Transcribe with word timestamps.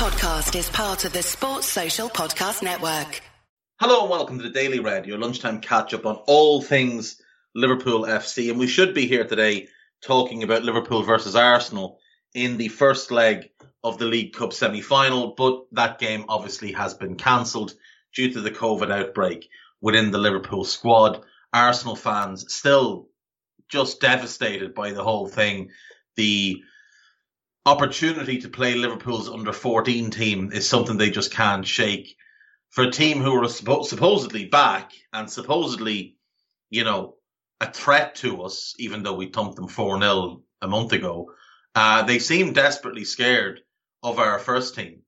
podcast 0.00 0.58
is 0.58 0.70
part 0.70 1.04
of 1.04 1.12
the 1.12 1.22
Sports 1.22 1.66
Social 1.66 2.08
Podcast 2.08 2.62
Network. 2.62 3.20
Hello 3.78 4.00
and 4.00 4.10
welcome 4.10 4.38
to 4.38 4.42
the 4.42 4.48
Daily 4.48 4.80
Red, 4.80 5.04
your 5.04 5.18
lunchtime 5.18 5.60
catch 5.60 5.92
up 5.92 6.06
on 6.06 6.14
all 6.26 6.62
things 6.62 7.20
Liverpool 7.54 8.04
FC. 8.04 8.48
And 8.48 8.58
we 8.58 8.66
should 8.66 8.94
be 8.94 9.06
here 9.06 9.26
today 9.26 9.68
talking 10.02 10.42
about 10.42 10.62
Liverpool 10.62 11.02
versus 11.02 11.36
Arsenal 11.36 11.98
in 12.32 12.56
the 12.56 12.68
first 12.68 13.10
leg 13.10 13.50
of 13.84 13.98
the 13.98 14.06
League 14.06 14.32
Cup 14.32 14.54
semi 14.54 14.80
final, 14.80 15.34
but 15.36 15.66
that 15.72 15.98
game 15.98 16.24
obviously 16.30 16.72
has 16.72 16.94
been 16.94 17.16
cancelled 17.16 17.74
due 18.14 18.32
to 18.32 18.40
the 18.40 18.50
COVID 18.50 18.90
outbreak 18.90 19.50
within 19.82 20.12
the 20.12 20.18
Liverpool 20.18 20.64
squad. 20.64 21.22
Arsenal 21.52 21.94
fans 21.94 22.50
still 22.54 23.10
just 23.68 24.00
devastated 24.00 24.74
by 24.74 24.92
the 24.92 25.04
whole 25.04 25.28
thing. 25.28 25.68
The 26.16 26.62
opportunity 27.66 28.38
to 28.38 28.48
play 28.48 28.74
Liverpool's 28.74 29.28
under 29.28 29.52
14 29.52 30.10
team 30.10 30.50
is 30.52 30.68
something 30.68 30.96
they 30.96 31.10
just 31.10 31.32
can't 31.32 31.66
shake. 31.66 32.16
For 32.70 32.84
a 32.84 32.90
team 32.90 33.20
who 33.20 33.34
are 33.34 33.42
suppo- 33.46 33.84
supposedly 33.84 34.46
back 34.46 34.92
and 35.12 35.30
supposedly, 35.30 36.16
you 36.70 36.84
know, 36.84 37.16
a 37.60 37.70
threat 37.70 38.14
to 38.16 38.42
us, 38.42 38.74
even 38.78 39.02
though 39.02 39.14
we 39.14 39.26
thumped 39.26 39.56
them 39.56 39.68
4 39.68 40.00
0 40.00 40.42
a 40.62 40.68
month 40.68 40.92
ago, 40.92 41.32
uh, 41.74 42.02
they 42.02 42.18
seem 42.18 42.52
desperately 42.52 43.04
scared 43.04 43.60
of 44.02 44.18
our 44.18 44.38
first 44.38 44.74
team. 44.74 45.02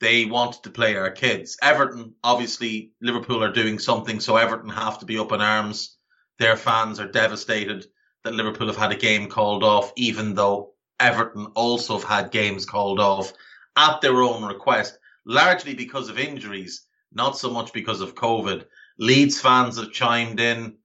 They 0.00 0.26
want 0.26 0.62
to 0.64 0.70
play 0.70 0.96
our 0.96 1.10
kids. 1.10 1.56
Everton, 1.62 2.14
obviously, 2.22 2.92
Liverpool 3.00 3.42
are 3.42 3.52
doing 3.52 3.78
something, 3.78 4.20
so 4.20 4.36
Everton 4.36 4.68
have 4.68 4.98
to 4.98 5.06
be 5.06 5.18
up 5.18 5.32
in 5.32 5.40
arms. 5.40 5.96
Their 6.38 6.56
fans 6.56 7.00
are 7.00 7.10
devastated 7.10 7.86
that 8.24 8.34
Liverpool 8.34 8.66
have 8.66 8.76
had 8.76 8.92
a 8.92 8.96
game 8.96 9.28
called 9.28 9.62
off, 9.62 9.92
even 9.96 10.34
though 10.34 10.73
Everton 11.00 11.46
also 11.54 11.94
have 11.98 12.08
had 12.08 12.30
games 12.30 12.66
called 12.66 13.00
off 13.00 13.32
at 13.76 14.00
their 14.00 14.22
own 14.22 14.44
request, 14.44 14.98
largely 15.24 15.74
because 15.74 16.08
of 16.08 16.18
injuries, 16.18 16.86
not 17.12 17.36
so 17.36 17.50
much 17.50 17.72
because 17.72 18.00
of 18.00 18.14
COVID. 18.14 18.66
Leeds 18.98 19.40
fans 19.40 19.76
have 19.76 19.92
chimed 19.92 20.38
in. 20.38 20.76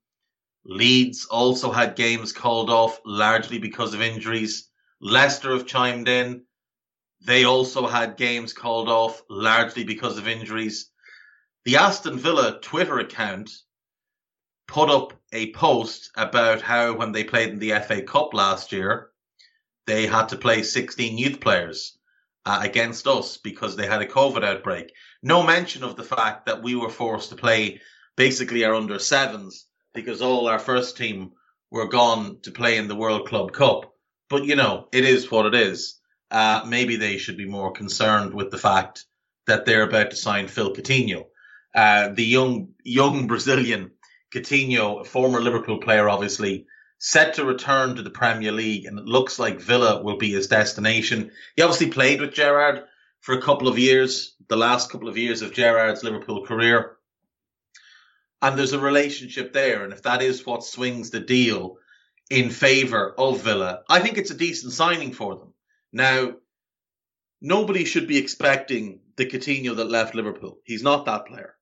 Leeds 0.64 1.26
also 1.26 1.70
had 1.70 1.96
games 1.96 2.32
called 2.32 2.70
off 2.70 3.00
largely 3.04 3.58
because 3.58 3.94
of 3.94 4.02
injuries. 4.02 4.68
Leicester 5.00 5.52
have 5.52 5.66
chimed 5.66 6.08
in. 6.08 6.44
They 7.22 7.44
also 7.44 7.86
had 7.86 8.16
games 8.16 8.52
called 8.52 8.88
off 8.88 9.22
largely 9.28 9.84
because 9.84 10.18
of 10.18 10.26
injuries. 10.26 10.90
The 11.64 11.76
Aston 11.76 12.18
Villa 12.18 12.58
Twitter 12.60 12.98
account 12.98 13.50
put 14.66 14.88
up 14.88 15.12
a 15.32 15.52
post 15.52 16.10
about 16.16 16.62
how 16.62 16.94
when 16.94 17.12
they 17.12 17.24
played 17.24 17.50
in 17.50 17.58
the 17.58 17.78
FA 17.80 18.02
Cup 18.02 18.34
last 18.34 18.72
year, 18.72 19.10
they 19.90 20.06
had 20.06 20.28
to 20.28 20.36
play 20.36 20.62
16 20.62 21.18
youth 21.18 21.40
players 21.40 21.98
uh, 22.46 22.60
against 22.62 23.08
us 23.08 23.38
because 23.38 23.74
they 23.74 23.88
had 23.88 24.00
a 24.00 24.06
COVID 24.06 24.44
outbreak. 24.44 24.92
No 25.20 25.42
mention 25.42 25.82
of 25.82 25.96
the 25.96 26.04
fact 26.04 26.46
that 26.46 26.62
we 26.62 26.76
were 26.76 26.88
forced 26.88 27.30
to 27.30 27.34
play 27.34 27.80
basically 28.16 28.64
our 28.64 28.74
under 28.74 29.00
sevens 29.00 29.66
because 29.92 30.22
all 30.22 30.46
our 30.46 30.60
first 30.60 30.96
team 30.96 31.32
were 31.72 31.88
gone 31.88 32.38
to 32.42 32.52
play 32.52 32.76
in 32.76 32.86
the 32.86 32.94
World 32.94 33.26
Club 33.26 33.52
Cup. 33.52 33.92
But 34.28 34.44
you 34.44 34.54
know, 34.54 34.86
it 34.92 35.04
is 35.04 35.28
what 35.28 35.46
it 35.46 35.54
is. 35.56 35.98
Uh, 36.30 36.62
maybe 36.64 36.94
they 36.94 37.16
should 37.16 37.36
be 37.36 37.48
more 37.48 37.72
concerned 37.72 38.32
with 38.32 38.52
the 38.52 38.58
fact 38.58 39.04
that 39.48 39.66
they're 39.66 39.88
about 39.88 40.10
to 40.10 40.16
sign 40.16 40.46
Phil 40.46 40.72
Coutinho, 40.72 41.24
uh, 41.74 42.10
the 42.10 42.24
young 42.24 42.74
young 42.84 43.26
Brazilian 43.26 43.90
Coutinho, 44.32 45.00
a 45.00 45.04
former 45.04 45.40
Liverpool 45.40 45.78
player, 45.78 46.08
obviously 46.08 46.66
set 47.00 47.34
to 47.34 47.46
return 47.46 47.96
to 47.96 48.02
the 48.02 48.10
Premier 48.10 48.52
League, 48.52 48.84
and 48.84 48.98
it 48.98 49.06
looks 49.06 49.38
like 49.38 49.58
Villa 49.58 50.02
will 50.02 50.18
be 50.18 50.32
his 50.32 50.48
destination. 50.48 51.30
He 51.56 51.62
obviously 51.62 51.88
played 51.88 52.20
with 52.20 52.34
Gerrard 52.34 52.84
for 53.20 53.34
a 53.34 53.42
couple 53.42 53.68
of 53.68 53.78
years, 53.78 54.36
the 54.48 54.56
last 54.56 54.92
couple 54.92 55.08
of 55.08 55.16
years 55.16 55.40
of 55.40 55.54
Gerrard's 55.54 56.04
Liverpool 56.04 56.44
career. 56.44 56.96
And 58.42 58.58
there's 58.58 58.74
a 58.74 58.78
relationship 58.78 59.54
there, 59.54 59.82
and 59.82 59.94
if 59.94 60.02
that 60.02 60.20
is 60.20 60.44
what 60.44 60.62
swings 60.62 61.10
the 61.10 61.20
deal 61.20 61.78
in 62.28 62.50
favour 62.50 63.14
of 63.16 63.40
Villa, 63.40 63.82
I 63.88 64.00
think 64.00 64.18
it's 64.18 64.30
a 64.30 64.36
decent 64.36 64.74
signing 64.74 65.12
for 65.12 65.36
them. 65.36 65.54
Now, 65.94 66.34
nobody 67.40 67.86
should 67.86 68.08
be 68.08 68.18
expecting 68.18 69.00
the 69.16 69.24
Coutinho 69.24 69.76
that 69.76 69.90
left 69.90 70.14
Liverpool. 70.14 70.58
He's 70.64 70.82
not 70.82 71.06
that 71.06 71.26
player. 71.26 71.54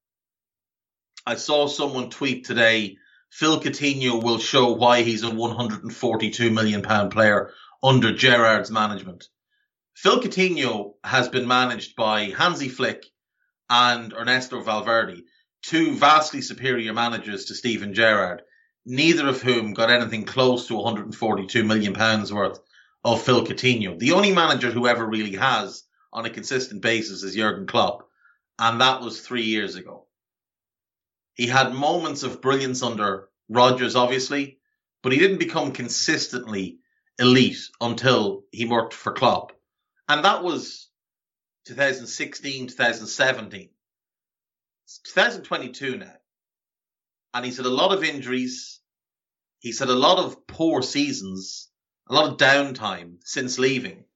I 1.25 1.37
saw 1.37 1.69
someone 1.69 2.10
tweet 2.10 2.44
today 2.44 2.97
Phil 3.31 3.61
Coutinho 3.61 4.22
will 4.22 4.39
show 4.39 4.72
why 4.72 5.03
he's 5.03 5.22
a 5.22 5.31
142 5.31 6.50
million 6.50 6.83
pound 6.83 7.12
player 7.12 7.53
under 7.83 8.12
Gerrard's 8.12 8.71
management. 8.71 9.28
Phil 9.94 10.21
Coutinho 10.21 10.94
has 11.05 11.28
been 11.28 11.47
managed 11.47 11.94
by 11.94 12.31
Hansi 12.31 12.69
Flick 12.69 13.05
and 13.71 14.12
Ernesto 14.12 14.61
Valverde, 14.62 15.25
two 15.62 15.94
vastly 15.94 16.41
superior 16.41 16.93
managers 16.94 17.44
to 17.47 17.55
Steven 17.55 17.94
Gerrard, 17.94 18.43
neither 18.87 19.28
of 19.28 19.43
whom 19.43 19.75
got 19.75 19.91
anything 19.91 20.25
close 20.25 20.67
to 20.67 20.75
142 20.75 21.65
million 21.65 21.93
pounds 21.93 22.33
worth 22.33 22.59
of 23.05 23.22
Phil 23.22 23.44
Coutinho. 23.44 23.99
The 23.99 24.12
only 24.12 24.33
manager 24.33 24.71
who 24.71 24.88
ever 24.88 25.06
really 25.06 25.37
has 25.37 25.84
on 26.12 26.25
a 26.25 26.31
consistent 26.31 26.83
basis 26.83 27.22
is 27.22 27.34
Jurgen 27.34 27.67
Klopp, 27.67 28.09
and 28.59 28.81
that 28.81 29.03
was 29.03 29.21
three 29.21 29.44
years 29.44 29.77
ago. 29.77 30.07
He 31.38 31.47
had 31.47 31.72
moments 31.72 32.25
of 32.25 32.43
brilliance 32.43 32.82
under 32.82 33.28
Rodgers, 33.49 33.94
obviously, 33.94 34.59
but 35.03 35.12
he 35.12 35.19
didn't 35.19 35.38
become 35.38 35.71
consistently 35.71 36.81
elite 37.16 37.71
until 37.81 38.43
he 38.50 38.65
worked 38.65 38.93
for 38.93 39.12
Klopp. 39.12 39.53
And 40.09 40.25
that 40.25 40.43
was 40.43 40.91
2016, 41.66 42.66
2017. 42.66 43.71
It's 44.84 44.99
2022 44.99 45.99
now. 45.99 46.12
And 47.32 47.44
he's 47.44 47.59
had 47.59 47.66
a 47.66 47.70
lot 47.70 47.97
of 47.97 48.03
injuries. 48.03 48.81
He's 49.60 49.78
had 49.78 49.91
a 49.91 49.94
lot 49.94 50.19
of 50.19 50.44
poor 50.49 50.82
seasons, 50.82 51.69
a 52.09 52.15
lot 52.15 52.32
of 52.32 52.38
downtime 52.38 53.19
since 53.22 53.60
leaving. 53.60 54.06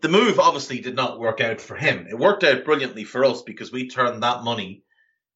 The 0.00 0.08
move 0.08 0.40
obviously 0.40 0.80
did 0.80 0.96
not 0.96 1.20
work 1.20 1.42
out 1.42 1.60
for 1.60 1.76
him. 1.76 2.06
It 2.08 2.18
worked 2.18 2.42
out 2.42 2.64
brilliantly 2.64 3.04
for 3.04 3.22
us 3.26 3.42
because 3.42 3.70
we 3.70 3.90
turned 3.90 4.22
that 4.22 4.44
money 4.44 4.84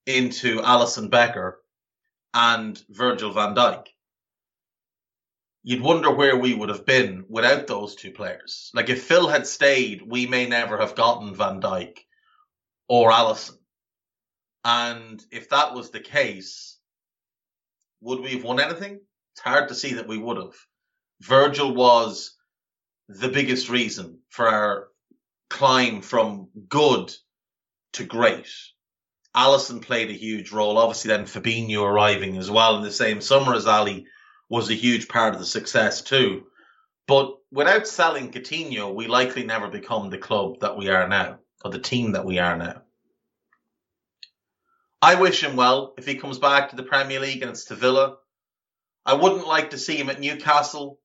into 0.08 0.60
Alisson 0.62 1.10
Becker 1.10 1.62
and 2.32 2.82
Virgil 2.88 3.30
van 3.30 3.54
Dijk. 3.54 3.88
You'd 5.62 5.82
wonder 5.82 6.10
where 6.10 6.36
we 6.36 6.54
would 6.54 6.70
have 6.70 6.86
been 6.86 7.26
without 7.28 7.66
those 7.66 7.94
two 7.94 8.12
players. 8.12 8.70
Like 8.72 8.88
if 8.88 9.04
Phil 9.04 9.28
had 9.28 9.46
stayed, 9.46 10.00
we 10.00 10.26
may 10.26 10.46
never 10.46 10.78
have 10.78 10.94
gotten 10.94 11.34
Van 11.34 11.60
Dijk 11.60 11.98
or 12.88 13.10
Alisson. 13.10 13.58
And 14.64 15.22
if 15.30 15.50
that 15.50 15.74
was 15.74 15.90
the 15.90 16.00
case, 16.00 16.78
would 18.00 18.20
we 18.20 18.30
have 18.30 18.44
won 18.44 18.60
anything? 18.60 19.00
It's 19.34 19.42
hard 19.42 19.68
to 19.68 19.74
see 19.74 19.94
that 19.94 20.08
we 20.08 20.16
would 20.16 20.38
have. 20.38 20.56
Virgil 21.20 21.74
was 21.74 22.34
the 23.08 23.28
biggest 23.28 23.68
reason 23.68 24.20
for 24.30 24.48
our 24.48 24.88
climb 25.50 26.00
from 26.00 26.48
good 26.66 27.14
to 27.92 28.04
great. 28.04 28.48
Alisson 29.36 29.82
played 29.82 30.10
a 30.10 30.14
huge 30.14 30.52
role. 30.52 30.78
Obviously, 30.78 31.08
then 31.08 31.24
Fabinho 31.24 31.84
arriving 31.84 32.38
as 32.38 32.50
well 32.50 32.76
in 32.76 32.82
the 32.82 32.90
same 32.90 33.20
summer 33.20 33.54
as 33.54 33.66
Ali 33.66 34.06
was 34.48 34.70
a 34.70 34.74
huge 34.74 35.08
part 35.08 35.34
of 35.34 35.40
the 35.40 35.46
success 35.46 36.02
too. 36.02 36.46
But 37.06 37.36
without 37.50 37.86
selling 37.86 38.32
Coutinho, 38.32 38.94
we 38.94 39.06
likely 39.06 39.44
never 39.44 39.68
become 39.68 40.10
the 40.10 40.18
club 40.18 40.60
that 40.60 40.76
we 40.76 40.88
are 40.88 41.08
now, 41.08 41.38
or 41.64 41.70
the 41.70 41.78
team 41.78 42.12
that 42.12 42.24
we 42.24 42.38
are 42.38 42.56
now. 42.56 42.82
I 45.00 45.14
wish 45.14 45.44
him 45.44 45.56
well 45.56 45.94
if 45.96 46.06
he 46.06 46.16
comes 46.16 46.38
back 46.38 46.70
to 46.70 46.76
the 46.76 46.82
Premier 46.82 47.20
League 47.20 47.42
and 47.42 47.50
it's 47.50 47.66
to 47.66 47.76
Villa. 47.76 48.16
I 49.06 49.14
wouldn't 49.14 49.46
like 49.46 49.70
to 49.70 49.78
see 49.78 49.96
him 49.96 50.10
at 50.10 50.20
Newcastle 50.20 50.98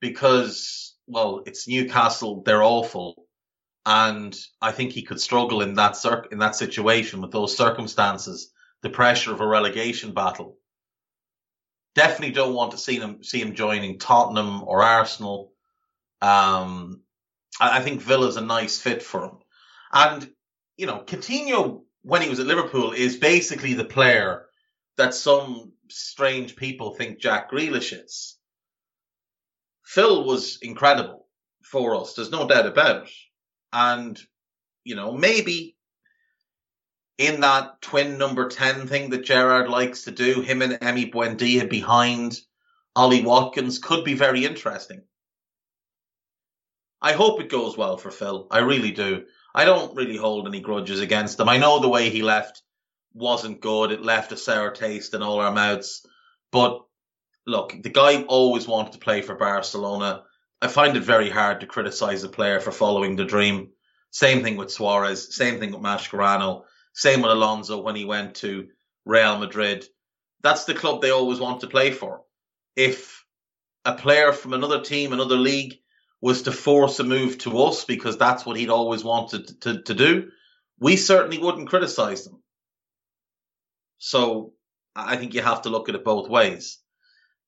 because, 0.00 0.94
well, 1.06 1.42
it's 1.46 1.66
Newcastle. 1.66 2.42
They're 2.44 2.62
awful 2.62 3.23
and 3.86 4.36
I 4.62 4.72
think 4.72 4.92
he 4.92 5.02
could 5.02 5.20
struggle 5.20 5.60
in 5.60 5.74
that 5.74 5.96
in 6.30 6.38
that 6.38 6.56
situation 6.56 7.20
with 7.20 7.32
those 7.32 7.56
circumstances, 7.56 8.50
the 8.82 8.90
pressure 8.90 9.32
of 9.32 9.40
a 9.40 9.46
relegation 9.46 10.14
battle. 10.14 10.58
Definitely 11.94 12.34
don't 12.34 12.54
want 12.54 12.72
to 12.72 12.78
see 12.78 12.98
him 12.98 13.22
see 13.22 13.40
him 13.40 13.54
joining 13.54 13.98
Tottenham 13.98 14.64
or 14.64 14.82
Arsenal. 14.82 15.52
Um, 16.20 17.02
I, 17.60 17.78
I 17.78 17.80
think 17.82 18.00
Villa's 18.00 18.36
a 18.36 18.40
nice 18.40 18.80
fit 18.80 19.02
for 19.02 19.24
him, 19.24 19.38
and 19.92 20.30
you 20.76 20.86
know 20.86 21.02
Coutinho 21.06 21.82
when 22.02 22.22
he 22.22 22.28
was 22.28 22.40
at 22.40 22.46
Liverpool 22.46 22.92
is 22.92 23.16
basically 23.16 23.74
the 23.74 23.84
player 23.84 24.46
that 24.96 25.14
some 25.14 25.72
strange 25.88 26.56
people 26.56 26.94
think 26.94 27.20
Jack 27.20 27.50
Grealish 27.50 27.92
is. 27.92 28.38
Phil 29.84 30.24
was 30.24 30.58
incredible 30.62 31.26
for 31.62 31.96
us. 31.96 32.14
There's 32.14 32.30
no 32.30 32.48
doubt 32.48 32.66
about 32.66 33.04
it. 33.04 33.10
And, 33.74 34.18
you 34.84 34.94
know, 34.94 35.12
maybe 35.12 35.76
in 37.18 37.40
that 37.40 37.82
twin 37.82 38.18
number 38.18 38.48
10 38.48 38.86
thing 38.86 39.10
that 39.10 39.24
Gerrard 39.24 39.68
likes 39.68 40.04
to 40.04 40.12
do, 40.12 40.40
him 40.40 40.62
and 40.62 40.74
Emi 40.74 41.12
Buendia 41.12 41.68
behind 41.68 42.40
Ollie 42.96 43.24
Watkins 43.24 43.80
could 43.80 44.04
be 44.04 44.14
very 44.14 44.44
interesting. 44.44 45.02
I 47.02 47.12
hope 47.12 47.40
it 47.40 47.50
goes 47.50 47.76
well 47.76 47.96
for 47.96 48.10
Phil. 48.10 48.46
I 48.50 48.60
really 48.60 48.92
do. 48.92 49.24
I 49.54 49.64
don't 49.64 49.96
really 49.96 50.16
hold 50.16 50.46
any 50.46 50.60
grudges 50.60 51.00
against 51.00 51.38
him. 51.38 51.48
I 51.48 51.58
know 51.58 51.80
the 51.80 51.88
way 51.88 52.10
he 52.10 52.22
left 52.22 52.62
wasn't 53.12 53.60
good. 53.60 53.92
It 53.92 54.02
left 54.02 54.32
a 54.32 54.36
sour 54.36 54.70
taste 54.70 55.14
in 55.14 55.22
all 55.22 55.40
our 55.40 55.52
mouths. 55.52 56.06
But 56.50 56.82
look, 57.46 57.74
the 57.82 57.90
guy 57.90 58.22
always 58.22 58.66
wanted 58.66 58.92
to 58.92 58.98
play 58.98 59.20
for 59.20 59.34
Barcelona. 59.34 60.22
I 60.64 60.66
find 60.66 60.96
it 60.96 61.02
very 61.04 61.28
hard 61.28 61.60
to 61.60 61.66
criticize 61.66 62.24
a 62.24 62.28
player 62.30 62.58
for 62.58 62.72
following 62.72 63.16
the 63.16 63.26
dream. 63.26 63.68
Same 64.12 64.42
thing 64.42 64.56
with 64.56 64.70
Suarez. 64.70 65.36
Same 65.36 65.60
thing 65.60 65.72
with 65.72 65.82
Mascherano. 65.82 66.62
Same 66.94 67.20
with 67.20 67.32
Alonso 67.32 67.82
when 67.82 67.94
he 67.94 68.06
went 68.06 68.36
to 68.36 68.68
Real 69.04 69.38
Madrid. 69.38 69.84
That's 70.42 70.64
the 70.64 70.72
club 70.72 71.02
they 71.02 71.10
always 71.10 71.38
want 71.38 71.60
to 71.60 71.66
play 71.66 71.90
for. 71.90 72.22
If 72.76 73.26
a 73.84 73.92
player 73.92 74.32
from 74.32 74.54
another 74.54 74.80
team, 74.80 75.12
another 75.12 75.36
league, 75.36 75.74
was 76.22 76.42
to 76.42 76.52
force 76.52 76.98
a 76.98 77.04
move 77.04 77.36
to 77.40 77.58
us 77.64 77.84
because 77.84 78.16
that's 78.16 78.46
what 78.46 78.56
he'd 78.56 78.70
always 78.70 79.04
wanted 79.04 79.60
to, 79.60 79.82
to 79.82 79.92
do, 79.92 80.30
we 80.80 80.96
certainly 80.96 81.36
wouldn't 81.36 81.68
criticize 81.68 82.24
them. 82.24 82.42
So 83.98 84.54
I 84.96 85.18
think 85.18 85.34
you 85.34 85.42
have 85.42 85.60
to 85.62 85.68
look 85.68 85.90
at 85.90 85.94
it 85.94 86.06
both 86.06 86.30
ways. 86.30 86.78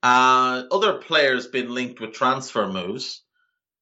Uh, 0.02 0.64
other 0.70 0.94
players 0.94 1.46
been 1.46 1.74
linked 1.74 2.00
with 2.00 2.12
transfer 2.12 2.68
moves. 2.68 3.22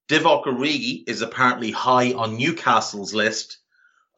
Divock 0.08 0.44
Origi 0.44 1.02
is 1.06 1.22
apparently 1.22 1.70
high 1.70 2.12
on 2.12 2.37
Newcastle's 2.37 3.14
list 3.14 3.58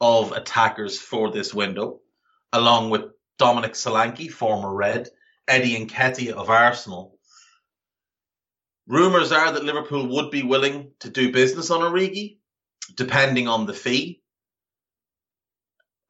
of 0.00 0.32
attackers 0.32 0.98
for 0.98 1.31
this 1.31 1.54
window, 1.54 2.00
along 2.52 2.90
with 2.90 3.12
Dominic 3.38 3.72
Solanke, 3.72 4.31
former 4.31 4.75
Red, 4.75 5.08
Eddie 5.48 5.87
Nketiah 5.87 6.32
of 6.32 6.50
Arsenal. 6.50 7.19
Rumours 8.88 9.32
are 9.32 9.52
that 9.52 9.64
Liverpool 9.64 10.06
would 10.08 10.31
be 10.31 10.42
willing 10.42 10.92
to 11.00 11.10
do 11.10 11.32
business 11.32 11.70
on 11.70 11.81
Origi, 11.81 12.38
depending 12.94 13.49
on 13.49 13.66
the 13.66 13.75
fee. 13.75 14.22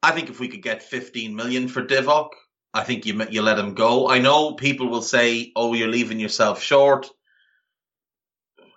I 0.03 0.11
think 0.11 0.29
if 0.29 0.39
we 0.39 0.47
could 0.47 0.61
get 0.61 0.83
15 0.83 1.35
million 1.35 1.67
for 1.67 1.83
Divock, 1.83 2.29
I 2.77 2.83
think 2.83 3.07
you 3.07 3.25
you 3.31 3.41
let 3.41 3.57
him 3.57 3.73
go. 3.73 4.07
I 4.07 4.19
know 4.19 4.53
people 4.53 4.87
will 4.87 5.01
say, 5.01 5.51
"Oh, 5.55 5.73
you're 5.73 5.87
leaving 5.87 6.19
yourself 6.19 6.61
short." 6.61 7.09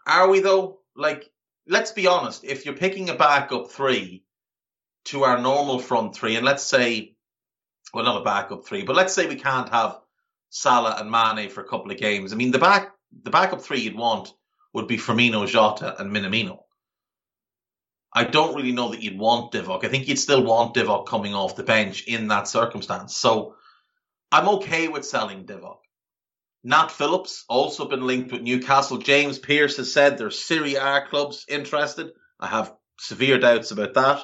Are 0.06 0.28
we 0.28 0.40
though? 0.40 0.80
Like, 0.96 1.30
let's 1.68 1.92
be 1.92 2.06
honest. 2.06 2.42
If 2.42 2.64
you're 2.64 2.74
picking 2.74 3.10
a 3.10 3.14
backup 3.14 3.70
three 3.70 4.24
to 5.06 5.24
our 5.24 5.38
normal 5.38 5.78
front 5.78 6.16
three, 6.16 6.36
and 6.36 6.46
let's 6.46 6.62
say, 6.62 7.14
well, 7.92 8.04
not 8.04 8.22
a 8.22 8.24
backup 8.24 8.64
three, 8.64 8.84
but 8.84 8.96
let's 8.96 9.12
say 9.12 9.26
we 9.26 9.36
can't 9.36 9.68
have 9.68 10.00
Salah 10.48 10.96
and 10.98 11.10
Mane 11.10 11.50
for 11.50 11.60
a 11.60 11.68
couple 11.68 11.90
of 11.90 11.98
games. 11.98 12.32
I 12.32 12.36
mean, 12.36 12.52
the 12.52 12.58
back 12.58 12.92
the 13.22 13.30
backup 13.30 13.60
three 13.60 13.80
you'd 13.80 13.96
want 13.96 14.32
would 14.72 14.88
be 14.88 14.96
Firmino, 14.96 15.46
Jota, 15.46 16.00
and 16.00 16.10
Minamino. 16.10 16.60
I 18.14 18.24
don't 18.24 18.56
really 18.56 18.72
know 18.72 18.88
that 18.88 19.02
you'd 19.02 19.18
want 19.18 19.52
Divock. 19.52 19.84
I 19.84 19.88
think 19.88 20.08
you'd 20.08 20.18
still 20.18 20.42
want 20.42 20.74
Divock 20.74 21.06
coming 21.06 21.34
off 21.34 21.54
the 21.54 21.62
bench 21.62 22.04
in 22.04 22.28
that 22.28 22.48
circumstance. 22.48 23.14
So 23.14 23.56
I'm 24.32 24.48
okay 24.48 24.88
with 24.88 25.04
selling 25.04 25.44
Divock. 25.44 25.78
Nat 26.62 26.90
Phillips 26.90 27.44
also 27.48 27.88
been 27.88 28.06
linked 28.06 28.30
with 28.30 28.42
Newcastle. 28.42 28.98
James 28.98 29.38
Pearce 29.38 29.78
has 29.78 29.92
said 29.92 30.18
there's 30.18 30.44
Serie 30.44 30.74
A 30.74 31.06
clubs 31.08 31.46
interested. 31.48 32.12
I 32.38 32.46
have 32.46 32.74
severe 32.98 33.38
doubts 33.38 33.70
about 33.70 33.94
that. 33.94 34.22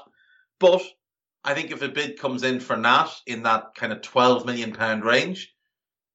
But 0.60 0.82
I 1.42 1.54
think 1.54 1.70
if 1.70 1.82
a 1.82 1.88
bid 1.88 2.18
comes 2.18 2.42
in 2.42 2.60
for 2.60 2.76
Nat 2.76 3.08
in 3.26 3.44
that 3.44 3.74
kind 3.74 3.92
of 3.92 4.02
12 4.02 4.46
million 4.46 4.72
pound 4.72 5.04
range, 5.04 5.52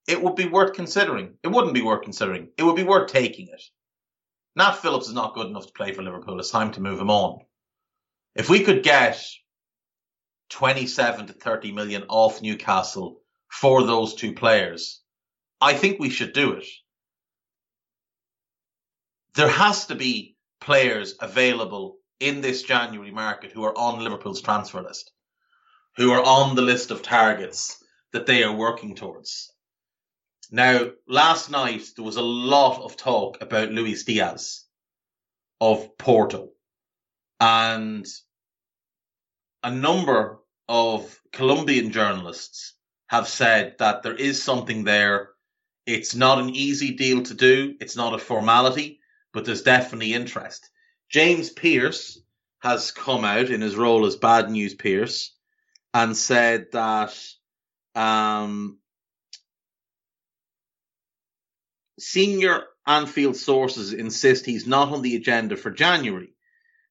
it 0.07 0.21
would 0.21 0.35
be 0.35 0.47
worth 0.47 0.73
considering. 0.73 1.37
It 1.43 1.49
wouldn't 1.49 1.73
be 1.73 1.81
worth 1.81 2.03
considering. 2.03 2.49
It 2.57 2.63
would 2.63 2.75
be 2.75 2.83
worth 2.83 3.11
taking 3.11 3.47
it. 3.47 3.61
Nat 4.55 4.73
Phillips 4.73 5.07
is 5.07 5.13
not 5.13 5.33
good 5.33 5.47
enough 5.47 5.67
to 5.67 5.73
play 5.73 5.93
for 5.93 6.03
Liverpool. 6.03 6.39
It's 6.39 6.51
time 6.51 6.71
to 6.73 6.81
move 6.81 6.99
him 6.99 7.09
on. 7.09 7.39
If 8.35 8.49
we 8.49 8.61
could 8.61 8.83
get 8.83 9.21
27 10.49 11.27
to 11.27 11.33
30 11.33 11.71
million 11.71 12.03
off 12.09 12.41
Newcastle 12.41 13.20
for 13.51 13.83
those 13.83 14.15
two 14.15 14.33
players, 14.33 15.01
I 15.59 15.73
think 15.73 15.99
we 15.99 16.09
should 16.09 16.33
do 16.33 16.53
it. 16.53 16.65
There 19.35 19.49
has 19.49 19.85
to 19.87 19.95
be 19.95 20.35
players 20.61 21.15
available 21.19 21.97
in 22.19 22.41
this 22.41 22.63
January 22.63 23.11
market 23.11 23.51
who 23.51 23.63
are 23.63 23.77
on 23.77 24.03
Liverpool's 24.03 24.41
transfer 24.41 24.81
list, 24.81 25.11
who 25.97 26.11
are 26.11 26.23
on 26.23 26.55
the 26.55 26.61
list 26.61 26.91
of 26.91 27.01
targets 27.01 27.83
that 28.13 28.25
they 28.25 28.43
are 28.43 28.55
working 28.55 28.95
towards. 28.95 29.51
Now, 30.49 30.91
last 31.07 31.51
night 31.51 31.83
there 31.95 32.05
was 32.05 32.17
a 32.17 32.21
lot 32.21 32.81
of 32.81 32.97
talk 32.97 33.41
about 33.41 33.71
Luis 33.71 34.03
Diaz 34.05 34.63
of 35.59 35.97
Porto 35.97 36.49
and 37.39 38.05
a 39.63 39.71
number 39.71 40.39
of 40.67 41.19
Colombian 41.31 41.91
journalists 41.91 42.75
have 43.11 43.27
said 43.27 43.75
that 43.77 44.03
there 44.03 44.15
is 44.15 44.41
something 44.41 44.85
there. 44.85 45.31
It's 45.85 46.15
not 46.15 46.39
an 46.39 46.51
easy 46.51 46.93
deal 46.93 47.21
to 47.23 47.33
do. 47.33 47.75
It's 47.81 47.97
not 47.97 48.13
a 48.13 48.17
formality, 48.17 49.01
but 49.33 49.43
there's 49.43 49.63
definitely 49.63 50.13
interest. 50.13 50.69
James 51.09 51.49
Pearce 51.49 52.21
has 52.59 52.91
come 52.91 53.25
out 53.25 53.49
in 53.49 53.59
his 53.59 53.75
role 53.75 54.05
as 54.05 54.15
Bad 54.15 54.49
News 54.49 54.75
Pearce 54.75 55.35
and 55.93 56.15
said 56.15 56.67
that 56.71 57.13
um, 57.95 58.77
senior 61.99 62.63
Anfield 62.87 63.35
sources 63.35 63.91
insist 63.91 64.45
he's 64.45 64.65
not 64.65 64.87
on 64.87 65.01
the 65.01 65.17
agenda 65.17 65.57
for 65.57 65.69
January. 65.69 66.33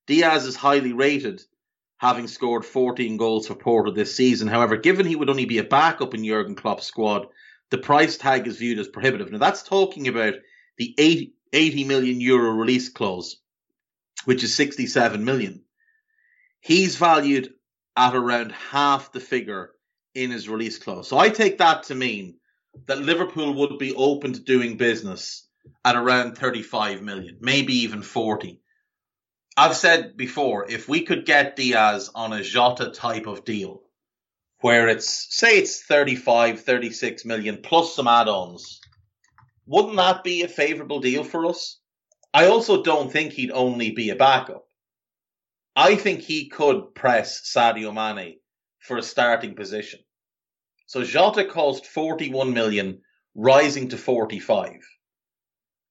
Diaz 0.06 0.44
is 0.44 0.56
highly 0.56 0.92
rated, 0.92 1.40
having 2.00 2.26
scored 2.26 2.64
14 2.64 3.18
goals 3.18 3.46
for 3.46 3.54
Porto 3.54 3.90
this 3.90 4.16
season. 4.16 4.48
However, 4.48 4.78
given 4.78 5.04
he 5.04 5.16
would 5.16 5.28
only 5.28 5.44
be 5.44 5.58
a 5.58 5.64
backup 5.64 6.14
in 6.14 6.24
Jurgen 6.24 6.54
Klopp's 6.54 6.86
squad, 6.86 7.26
the 7.68 7.76
price 7.76 8.16
tag 8.16 8.46
is 8.46 8.56
viewed 8.56 8.78
as 8.78 8.88
prohibitive. 8.88 9.30
Now, 9.30 9.36
that's 9.36 9.62
talking 9.62 10.08
about 10.08 10.32
the 10.78 10.94
80, 10.96 11.34
80 11.52 11.84
million 11.84 12.18
euro 12.22 12.52
release 12.52 12.88
clause, 12.88 13.36
which 14.24 14.42
is 14.42 14.54
67 14.54 15.22
million. 15.22 15.62
He's 16.60 16.96
valued 16.96 17.52
at 17.94 18.16
around 18.16 18.52
half 18.52 19.12
the 19.12 19.20
figure 19.20 19.72
in 20.14 20.30
his 20.30 20.48
release 20.48 20.78
clause. 20.78 21.06
So 21.06 21.18
I 21.18 21.28
take 21.28 21.58
that 21.58 21.82
to 21.84 21.94
mean 21.94 22.36
that 22.86 23.02
Liverpool 23.02 23.52
would 23.52 23.78
be 23.78 23.94
open 23.94 24.32
to 24.32 24.40
doing 24.40 24.78
business 24.78 25.46
at 25.84 25.96
around 25.96 26.38
35 26.38 27.02
million, 27.02 27.36
maybe 27.42 27.74
even 27.80 28.00
40. 28.00 28.58
I've 29.60 29.76
said 29.76 30.16
before, 30.16 30.70
if 30.70 30.88
we 30.88 31.02
could 31.02 31.26
get 31.26 31.54
Diaz 31.54 32.10
on 32.14 32.32
a 32.32 32.42
Jota 32.42 32.88
type 32.88 33.26
of 33.26 33.44
deal, 33.44 33.82
where 34.60 34.88
it's, 34.88 35.26
say 35.36 35.58
it's 35.58 35.82
35, 35.82 36.62
36 36.62 37.26
million 37.26 37.58
plus 37.62 37.94
some 37.94 38.08
add-ons, 38.08 38.80
wouldn't 39.66 39.96
that 39.96 40.24
be 40.24 40.44
a 40.44 40.48
favourable 40.48 41.00
deal 41.00 41.24
for 41.24 41.44
us? 41.44 41.78
I 42.32 42.46
also 42.46 42.82
don't 42.82 43.12
think 43.12 43.34
he'd 43.34 43.50
only 43.50 43.90
be 43.90 44.08
a 44.08 44.16
backup. 44.16 44.64
I 45.76 45.94
think 45.94 46.22
he 46.22 46.48
could 46.48 46.94
press 46.94 47.42
Sadio 47.54 47.92
Mane 47.92 48.38
for 48.78 48.96
a 48.96 49.02
starting 49.02 49.56
position. 49.56 50.00
So 50.86 51.04
Jota 51.04 51.44
cost 51.44 51.84
41 51.84 52.54
million, 52.54 53.02
rising 53.34 53.90
to 53.90 53.98
45. 53.98 54.70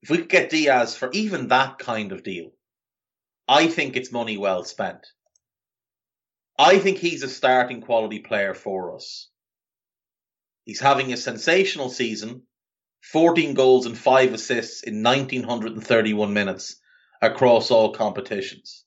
If 0.02 0.10
we 0.10 0.18
could 0.18 0.30
get 0.30 0.50
Diaz 0.50 0.96
for 0.96 1.12
even 1.12 1.50
that 1.50 1.78
kind 1.78 2.12
of 2.12 2.24
deal, 2.24 2.50
I 3.50 3.66
think 3.66 3.98
it's 3.98 4.12
money 4.12 4.38
well 4.38 4.64
spent. 4.64 5.08
I 6.60 6.78
think 6.78 7.00
he's 7.00 7.24
a 7.24 7.28
starting 7.28 7.82
quality 7.82 8.20
player 8.20 8.54
for 8.54 8.96
us. 8.96 9.28
He's 10.66 10.80
having 10.80 11.12
a 11.12 11.18
sensational 11.18 11.90
season, 11.90 12.44
14 13.12 13.56
goals 13.56 13.88
and 13.88 13.98
5 13.98 14.36
assists 14.36 14.84
in 14.84 15.02
1931 15.02 16.32
minutes 16.32 16.76
across 17.24 17.72
all 17.72 17.92
competitions. 17.92 18.84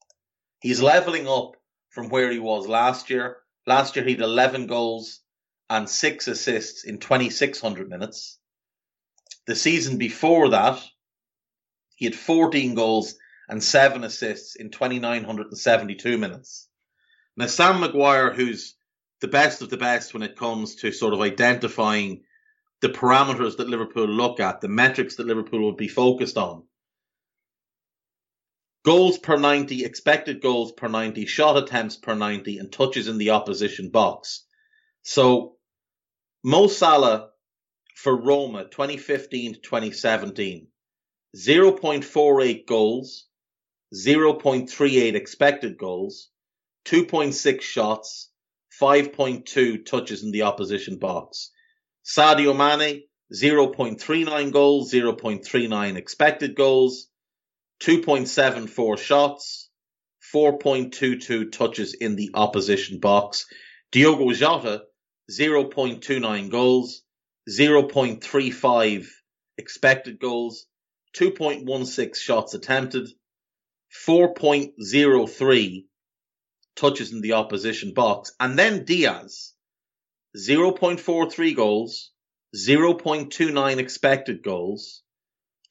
He's 0.61 0.81
leveling 0.81 1.27
up 1.27 1.57
from 1.91 2.09
where 2.09 2.31
he 2.31 2.39
was 2.39 2.69
last 2.69 3.11
year. 3.11 3.39
Last 3.67 3.97
year 3.97 4.05
he 4.05 4.13
had 4.13 4.21
11 4.21 4.69
goals 4.69 5.23
and 5.71 5.89
six 5.89 6.29
assists 6.29 6.85
in 6.85 6.99
2,600 6.99 7.89
minutes. 7.91 8.39
The 9.49 9.57
season 9.57 9.99
before 9.99 10.51
that, 10.51 10.81
he 11.97 12.05
had 12.05 12.15
14 12.15 12.77
goals 12.77 13.17
and 13.49 13.63
seven 13.63 14.05
assists 14.05 14.57
in 14.57 14.71
2,972 14.71 16.19
minutes. 16.19 16.69
Now, 17.37 17.47
Sam 17.47 17.81
Maguire, 17.81 18.33
who's 18.33 18.75
the 19.21 19.29
best 19.29 19.63
of 19.63 19.71
the 19.71 19.77
best 19.77 20.13
when 20.13 20.23
it 20.23 20.37
comes 20.37 20.77
to 20.77 20.93
sort 20.93 21.15
of 21.15 21.21
identifying 21.21 22.25
the 22.81 22.89
parameters 22.89 23.57
that 23.57 23.69
Liverpool 23.69 24.09
look 24.09 24.41
at, 24.41 24.61
the 24.61 24.69
metrics 24.69 25.17
that 25.17 25.27
Liverpool 25.27 25.67
would 25.67 25.77
be 25.77 25.89
focused 25.89 26.37
on. 26.37 26.65
Goals 28.85 29.19
per 29.19 29.37
90, 29.37 29.85
expected 29.85 30.43
goals 30.43 30.73
per 30.73 30.89
90, 30.89 31.27
shot 31.27 31.57
attempts 31.57 31.97
per 31.97 32.17
90, 32.17 32.59
and 32.59 32.73
touches 32.73 33.07
in 33.07 33.17
the 33.19 33.31
opposition 33.31 33.91
box. 33.91 34.45
So 35.03 35.57
Mo 36.43 36.67
Salah 36.67 37.31
for 37.95 38.17
Roma 38.17 38.65
2015 38.65 39.55
to 39.55 39.61
2017, 39.61 40.67
0.48 41.37 42.67
goals, 42.67 43.27
0.38 43.93 45.15
expected 45.15 45.77
goals, 45.77 46.31
2.6 46.87 47.61
shots, 47.61 48.31
5.2 48.81 49.85
touches 49.85 50.23
in 50.23 50.31
the 50.31 50.43
opposition 50.43 50.99
box. 50.99 51.51
Sadio 52.05 52.57
Mane, 52.57 53.03
0.39 53.33 54.53
goals, 54.53 54.93
0.39 54.93 55.97
expected 55.97 56.55
goals, 56.55 57.09
2.74 57.83 58.99
shots, 58.99 59.69
4.22 60.35 61.53
touches 61.53 61.95
in 61.95 62.17
the 62.17 62.31
opposition 62.35 62.99
box. 62.99 63.47
Diogo 63.93 64.33
Jota, 64.33 64.85
0.29 65.31 66.51
goals, 66.51 67.03
0.35 67.49 69.07
expected 69.59 70.19
goals, 70.19 70.67
2.16 71.15 72.17
shots 72.17 72.55
attempted, 72.55 73.09
4.03 74.07 75.85
touches 76.77 77.13
in 77.13 77.21
the 77.21 77.35
opposition 77.35 77.93
box. 77.95 78.33
And 78.41 78.59
then 78.59 78.85
Diaz, 78.85 79.53
0.43 80.37 81.55
goals, 81.55 82.11
0.29 82.57 83.79
expected 83.79 84.43
goals, 84.43 85.03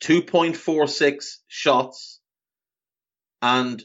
2.46 0.04 1.38
shots, 1.48 2.20
and 3.42 3.84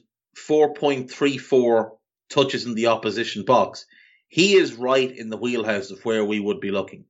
4.34 0.49 1.91
touches 2.29 2.67
in 2.67 2.75
the 2.75 2.89
opposition 2.89 3.45
box. 3.45 3.87
He 4.29 4.55
is 4.55 4.75
right 4.75 5.11
in 5.11 5.31
the 5.31 5.37
wheelhouse 5.37 5.91
of 5.91 6.05
where 6.05 6.25
we 6.25 6.41
would 6.41 6.61
be 6.61 6.71
looking. 6.71 7.05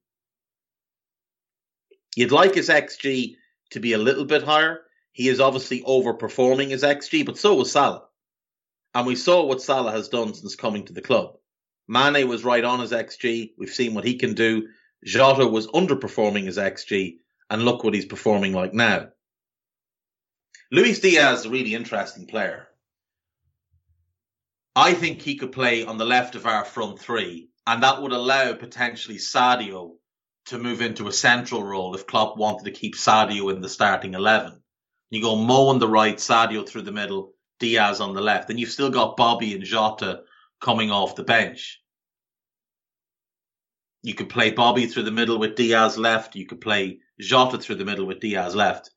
You'd 2.14 2.33
like 2.33 2.54
his 2.54 2.68
XG 2.68 3.37
to 3.71 3.80
be 3.80 3.92
a 3.92 3.99
little 3.99 4.25
bit 4.25 4.42
higher. 4.42 4.86
He 5.16 5.28
is 5.28 5.40
obviously 5.40 5.80
overperforming 5.80 6.68
his 6.68 6.82
XG, 6.82 7.25
but 7.25 7.38
so 7.38 7.54
was 7.54 7.73
Salah. 7.73 8.02
And 8.94 9.06
we 9.06 9.16
saw 9.16 9.46
what 9.46 9.62
Salah 9.62 9.92
has 9.92 10.11
done 10.11 10.35
since 10.35 10.56
coming 10.56 10.85
to 10.85 10.92
the 10.92 11.00
club. 11.00 11.38
Mane 11.88 12.28
was 12.28 12.44
right 12.44 12.62
on 12.62 12.80
his 12.80 12.92
XG. 12.92 13.52
We've 13.56 13.70
seen 13.70 13.94
what 13.94 14.04
he 14.04 14.16
can 14.16 14.35
do. 14.35 14.68
Jota 15.02 15.46
was 15.46 15.68
underperforming 15.68 16.44
his 16.44 16.58
XG, 16.58 17.20
and 17.49 17.64
look 17.64 17.82
what 17.82 17.94
he's 17.94 18.04
performing 18.04 18.52
like 18.52 18.75
now. 18.75 19.08
Luis 20.70 21.00
Diaz 21.00 21.40
is 21.40 21.46
a 21.46 21.50
really 21.50 21.75
interesting 21.75 22.26
player. 22.26 22.68
I 24.75 24.92
think 24.92 25.23
he 25.23 25.37
could 25.37 25.52
play 25.52 25.87
on 25.87 25.96
the 25.96 26.04
left 26.04 26.35
of 26.35 26.44
our 26.44 26.66
front 26.66 26.99
three, 26.99 27.49
and 27.66 27.82
that 27.82 28.02
would 28.02 28.12
allow 28.12 28.52
potentially 28.52 29.16
Sadio 29.16 29.94
to 30.49 30.58
move 30.58 30.82
into 30.82 31.08
a 31.08 31.12
central 31.12 31.64
role 31.64 31.94
if 31.94 32.06
Klopp 32.06 32.37
wanted 32.37 32.64
to 32.64 32.78
keep 32.78 32.96
Sadio 32.96 33.50
in 33.50 33.62
the 33.62 33.70
starting 33.70 34.12
11. 34.12 34.61
You 35.10 35.22
go 35.22 35.36
Mo 35.36 35.68
on 35.68 35.78
the 35.78 35.88
right, 35.88 36.16
Sadio 36.16 36.66
through 36.66 36.82
the 36.82 36.92
middle, 36.92 37.32
Diaz 37.60 38.00
on 38.00 38.14
the 38.14 38.20
left. 38.20 38.50
And 38.50 38.58
you've 38.58 38.70
still 38.70 38.90
got 38.90 39.16
Bobby 39.16 39.54
and 39.54 39.64
Jota 39.64 40.22
coming 40.60 40.90
off 40.90 41.16
the 41.16 41.25
bench. 41.25 41.80
You 44.02 44.14
could 44.14 44.28
play 44.28 44.50
Bobby 44.50 44.86
through 44.86 45.04
the 45.04 45.10
middle 45.10 45.38
with 45.38 45.56
Diaz 45.56 45.96
left. 45.96 46.36
You 46.36 46.46
could 46.46 46.60
play 46.60 46.98
Jota 47.20 47.58
through 47.58 47.76
the 47.76 47.84
middle 47.84 48.06
with 48.06 48.20
Diaz 48.20 48.54
left. 48.54 48.90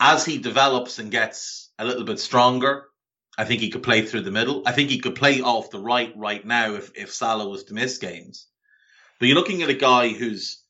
As 0.00 0.24
he 0.24 0.38
develops 0.38 0.98
and 0.98 1.10
gets 1.10 1.70
a 1.78 1.84
little 1.84 2.04
bit 2.04 2.18
stronger, 2.18 2.86
I 3.38 3.44
think 3.44 3.60
he 3.60 3.70
could 3.70 3.82
play 3.82 4.02
through 4.02 4.22
the 4.22 4.30
middle. 4.30 4.62
I 4.66 4.72
think 4.72 4.90
he 4.90 4.98
could 4.98 5.14
play 5.14 5.40
off 5.40 5.70
the 5.70 5.78
right 5.78 6.12
right 6.16 6.44
now 6.44 6.74
if, 6.74 6.90
if 6.94 7.12
Salah 7.12 7.48
was 7.48 7.64
to 7.64 7.74
miss 7.74 7.98
games. 7.98 8.46
But 9.18 9.28
you're 9.28 9.36
looking 9.36 9.62
at 9.62 9.70
a 9.70 9.74
guy 9.74 10.08
who's 10.08 10.62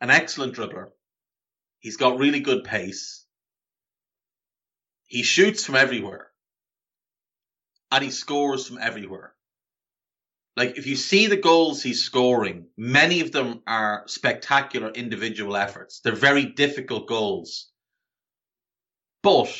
an 0.00 0.10
excellent 0.10 0.54
dribbler. 0.54 0.88
He's 1.78 1.96
got 1.96 2.18
really 2.18 2.40
good 2.40 2.64
pace. 2.64 3.19
He 5.10 5.24
shoots 5.24 5.66
from 5.66 5.74
everywhere. 5.74 6.28
And 7.90 8.04
he 8.04 8.12
scores 8.12 8.68
from 8.68 8.78
everywhere. 8.78 9.34
Like, 10.56 10.78
if 10.78 10.86
you 10.86 10.94
see 10.94 11.26
the 11.26 11.36
goals 11.36 11.82
he's 11.82 12.04
scoring, 12.04 12.66
many 12.76 13.20
of 13.20 13.32
them 13.32 13.62
are 13.66 14.04
spectacular 14.06 14.88
individual 14.90 15.56
efforts. 15.56 15.98
They're 16.00 16.14
very 16.14 16.44
difficult 16.44 17.08
goals. 17.08 17.70
But 19.24 19.52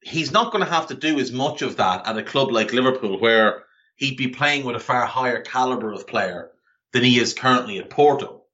he's 0.00 0.30
not 0.30 0.52
going 0.52 0.64
to 0.64 0.70
have 0.70 0.86
to 0.88 0.94
do 0.94 1.18
as 1.18 1.32
much 1.32 1.62
of 1.62 1.78
that 1.78 2.06
at 2.06 2.16
a 2.16 2.22
club 2.22 2.52
like 2.52 2.72
Liverpool, 2.72 3.18
where 3.18 3.64
he'd 3.96 4.16
be 4.16 4.28
playing 4.28 4.64
with 4.64 4.76
a 4.76 4.80
far 4.80 5.04
higher 5.04 5.40
caliber 5.40 5.92
of 5.92 6.06
player 6.06 6.52
than 6.92 7.02
he 7.02 7.18
is 7.18 7.34
currently 7.34 7.78
at 7.78 7.90
Porto. 7.90 8.44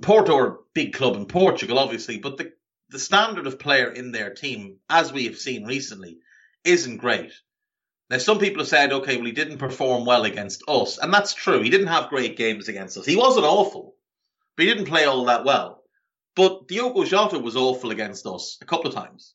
Porto 0.00 0.36
are 0.36 0.46
a 0.46 0.56
big 0.74 0.92
club 0.92 1.16
in 1.16 1.26
Portugal, 1.26 1.80
obviously, 1.80 2.18
but 2.18 2.36
the, 2.36 2.52
the 2.90 2.98
standard 2.98 3.46
of 3.46 3.58
player 3.58 3.90
in 3.90 4.12
their 4.12 4.34
team, 4.34 4.78
as 4.88 5.12
we 5.12 5.24
have 5.26 5.38
seen 5.38 5.64
recently, 5.64 6.18
isn't 6.64 6.98
great. 6.98 7.32
Now, 8.10 8.18
some 8.18 8.40
people 8.40 8.60
have 8.62 8.68
said, 8.68 8.92
okay, 8.92 9.16
well, 9.16 9.26
he 9.26 9.32
didn't 9.32 9.58
perform 9.58 10.04
well 10.04 10.24
against 10.24 10.64
us, 10.66 10.98
and 10.98 11.14
that's 11.14 11.32
true. 11.32 11.62
He 11.62 11.70
didn't 11.70 11.86
have 11.86 12.10
great 12.10 12.36
games 12.36 12.68
against 12.68 12.98
us. 12.98 13.06
He 13.06 13.14
wasn't 13.14 13.46
awful, 13.46 13.94
but 14.56 14.66
he 14.66 14.72
didn't 14.72 14.88
play 14.88 15.04
all 15.04 15.24
that 15.26 15.44
well. 15.44 15.84
But 16.34 16.66
Diogo 16.66 17.04
Jota 17.04 17.38
was 17.38 17.54
awful 17.54 17.92
against 17.92 18.26
us 18.26 18.58
a 18.60 18.64
couple 18.64 18.88
of 18.88 18.94
times. 18.94 19.34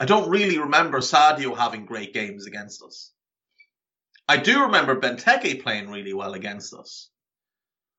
I 0.00 0.06
don't 0.06 0.30
really 0.30 0.58
remember 0.58 0.98
Sadio 1.00 1.56
having 1.56 1.84
great 1.84 2.14
games 2.14 2.46
against 2.46 2.82
us. 2.82 3.12
I 4.26 4.38
do 4.38 4.62
remember 4.62 4.98
Benteke 4.98 5.62
playing 5.62 5.90
really 5.90 6.14
well 6.14 6.32
against 6.32 6.72
us. 6.72 7.10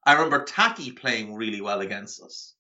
I 0.04 0.14
remember 0.14 0.44
Taki 0.44 0.92
playing 0.92 1.36
really 1.36 1.62
well 1.62 1.82
against 1.82 2.22
us. 2.22 2.55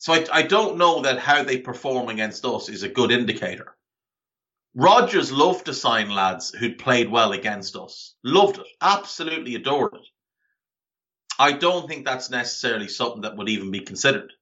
So 0.00 0.14
I, 0.14 0.26
I 0.32 0.42
don't 0.42 0.78
know 0.78 1.02
that 1.02 1.18
how 1.18 1.44
they 1.44 1.58
perform 1.58 2.08
against 2.08 2.44
us 2.44 2.68
is 2.68 2.82
a 2.82 2.88
good 2.88 3.12
indicator. 3.12 3.76
Rodgers 4.74 5.30
loved 5.30 5.66
to 5.66 5.74
sign 5.74 6.10
lads 6.10 6.50
who'd 6.50 6.78
played 6.78 7.10
well 7.10 7.32
against 7.32 7.76
us. 7.76 8.14
Loved 8.24 8.58
it. 8.58 8.66
Absolutely 8.80 9.54
adored 9.56 9.94
it. 9.94 10.06
I 11.38 11.52
don't 11.52 11.86
think 11.86 12.04
that's 12.04 12.30
necessarily 12.30 12.88
something 12.88 13.22
that 13.22 13.36
would 13.36 13.48
even 13.48 13.70
be 13.70 13.80
considered. 13.80 14.32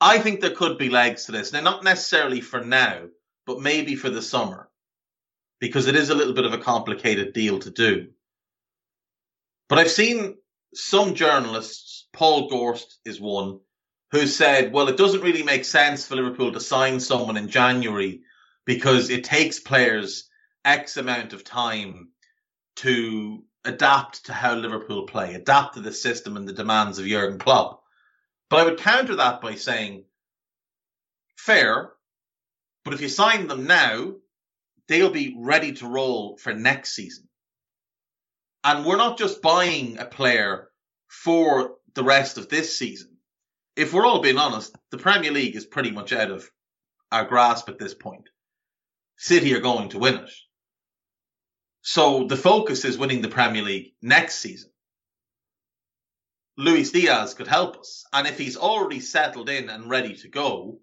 I 0.00 0.18
think 0.18 0.40
there 0.40 0.54
could 0.54 0.78
be 0.78 0.90
legs 0.90 1.26
to 1.26 1.32
this. 1.32 1.52
Now, 1.52 1.60
not 1.60 1.84
necessarily 1.84 2.40
for 2.40 2.60
now, 2.60 3.06
but 3.46 3.60
maybe 3.60 3.94
for 3.94 4.10
the 4.10 4.22
summer 4.22 4.68
because 5.60 5.86
it 5.86 5.94
is 5.96 6.10
a 6.10 6.14
little 6.14 6.34
bit 6.34 6.44
of 6.44 6.52
a 6.52 6.58
complicated 6.58 7.32
deal 7.32 7.58
to 7.60 7.70
do. 7.70 8.08
But 9.68 9.78
I've 9.78 9.90
seen 9.90 10.36
some 10.74 11.14
journalists, 11.14 11.91
Paul 12.12 12.48
Gorst 12.48 12.98
is 13.04 13.20
one, 13.20 13.60
who 14.10 14.26
said, 14.26 14.72
well, 14.72 14.88
it 14.88 14.96
doesn't 14.96 15.22
really 15.22 15.42
make 15.42 15.64
sense 15.64 16.06
for 16.06 16.16
Liverpool 16.16 16.52
to 16.52 16.60
sign 16.60 17.00
someone 17.00 17.36
in 17.36 17.48
January 17.48 18.22
because 18.64 19.10
it 19.10 19.24
takes 19.24 19.58
players 19.58 20.28
X 20.64 20.96
amount 20.96 21.32
of 21.32 21.44
time 21.44 22.10
to 22.76 23.44
adapt 23.64 24.26
to 24.26 24.32
how 24.32 24.54
Liverpool 24.54 25.06
play, 25.06 25.34
adapt 25.34 25.74
to 25.74 25.80
the 25.80 25.92
system 25.92 26.36
and 26.36 26.48
the 26.48 26.52
demands 26.52 26.98
of 26.98 27.06
Jurgen 27.06 27.38
Klopp. 27.38 27.82
But 28.50 28.60
I 28.60 28.64
would 28.64 28.78
counter 28.78 29.16
that 29.16 29.40
by 29.40 29.54
saying, 29.54 30.04
fair, 31.36 31.92
but 32.84 32.94
if 32.94 33.00
you 33.00 33.08
sign 33.08 33.46
them 33.46 33.66
now, 33.66 34.14
they'll 34.88 35.10
be 35.10 35.34
ready 35.38 35.72
to 35.74 35.86
roll 35.86 36.36
for 36.36 36.52
next 36.52 36.92
season. 36.92 37.28
And 38.64 38.84
we're 38.84 38.96
not 38.96 39.18
just 39.18 39.42
buying 39.42 39.98
a 39.98 40.04
player 40.04 40.68
for 41.08 41.76
the 41.94 42.04
rest 42.04 42.38
of 42.38 42.48
this 42.48 42.78
season. 42.78 43.16
If 43.76 43.92
we're 43.92 44.06
all 44.06 44.20
being 44.20 44.38
honest, 44.38 44.76
the 44.90 44.98
Premier 44.98 45.30
League 45.30 45.56
is 45.56 45.64
pretty 45.64 45.90
much 45.90 46.12
out 46.12 46.30
of 46.30 46.48
our 47.10 47.24
grasp 47.24 47.68
at 47.68 47.78
this 47.78 47.94
point. 47.94 48.28
City 49.16 49.54
are 49.54 49.60
going 49.60 49.90
to 49.90 49.98
win 49.98 50.16
it. 50.16 50.30
So 51.82 52.26
the 52.26 52.36
focus 52.36 52.84
is 52.84 52.98
winning 52.98 53.22
the 53.22 53.28
Premier 53.28 53.62
League 53.62 53.94
next 54.00 54.36
season. 54.36 54.70
Luis 56.56 56.92
Diaz 56.92 57.34
could 57.34 57.48
help 57.48 57.76
us. 57.78 58.04
And 58.12 58.26
if 58.26 58.38
he's 58.38 58.56
already 58.56 59.00
settled 59.00 59.48
in 59.48 59.68
and 59.68 59.88
ready 59.88 60.14
to 60.16 60.28
go, 60.28 60.80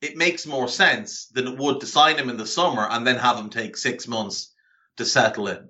it 0.00 0.16
makes 0.16 0.46
more 0.46 0.68
sense 0.68 1.26
than 1.28 1.48
it 1.48 1.58
would 1.58 1.80
to 1.80 1.86
sign 1.86 2.18
him 2.18 2.28
in 2.28 2.36
the 2.36 2.46
summer 2.46 2.86
and 2.88 3.06
then 3.06 3.16
have 3.16 3.38
him 3.38 3.50
take 3.50 3.76
six 3.76 4.06
months 4.06 4.52
to 4.98 5.04
settle 5.04 5.48
in. 5.48 5.68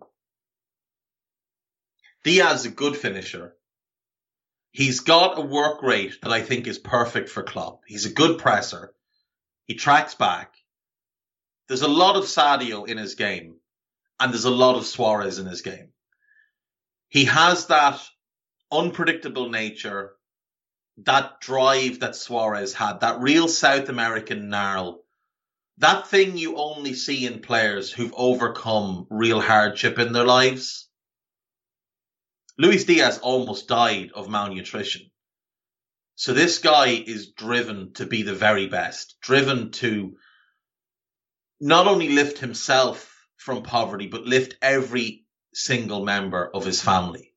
Diaz 2.24 2.60
is 2.60 2.66
a 2.66 2.70
good 2.70 2.96
finisher. 2.96 3.55
He's 4.76 5.00
got 5.00 5.38
a 5.38 5.40
work 5.40 5.82
rate 5.82 6.20
that 6.20 6.30
I 6.30 6.42
think 6.42 6.66
is 6.66 6.78
perfect 6.78 7.30
for 7.30 7.42
Klopp. 7.42 7.80
He's 7.86 8.04
a 8.04 8.12
good 8.12 8.38
presser. 8.38 8.92
He 9.64 9.72
tracks 9.72 10.14
back. 10.14 10.52
There's 11.66 11.80
a 11.80 11.88
lot 11.88 12.16
of 12.16 12.24
Sadio 12.24 12.86
in 12.86 12.98
his 12.98 13.14
game, 13.14 13.56
and 14.20 14.30
there's 14.30 14.44
a 14.44 14.50
lot 14.50 14.76
of 14.76 14.84
Suarez 14.84 15.38
in 15.38 15.46
his 15.46 15.62
game. 15.62 15.94
He 17.08 17.24
has 17.24 17.68
that 17.68 18.02
unpredictable 18.70 19.48
nature 19.48 20.12
that 20.98 21.40
drive 21.40 22.00
that 22.00 22.14
Suarez 22.14 22.74
had, 22.74 23.00
that 23.00 23.20
real 23.20 23.48
South 23.48 23.88
American 23.88 24.50
gnarl, 24.50 25.00
that 25.78 26.06
thing 26.06 26.36
you 26.36 26.58
only 26.58 26.92
see 26.92 27.26
in 27.26 27.40
players 27.40 27.90
who've 27.90 28.12
overcome 28.14 29.06
real 29.08 29.40
hardship 29.40 29.98
in 29.98 30.12
their 30.12 30.26
lives. 30.26 30.85
Luis 32.58 32.84
Diaz 32.84 33.18
almost 33.18 33.68
died 33.68 34.12
of 34.14 34.28
malnutrition. 34.28 35.10
So 36.14 36.32
this 36.32 36.58
guy 36.58 36.88
is 37.06 37.32
driven 37.32 37.92
to 37.94 38.06
be 38.06 38.22
the 38.22 38.34
very 38.34 38.66
best, 38.66 39.16
driven 39.20 39.70
to 39.72 40.16
not 41.60 41.86
only 41.86 42.08
lift 42.08 42.38
himself 42.38 43.12
from 43.36 43.62
poverty, 43.62 44.06
but 44.06 44.24
lift 44.24 44.56
every 44.62 45.26
single 45.52 46.04
member 46.04 46.50
of 46.54 46.64
his 46.64 46.80
family. 46.80 47.34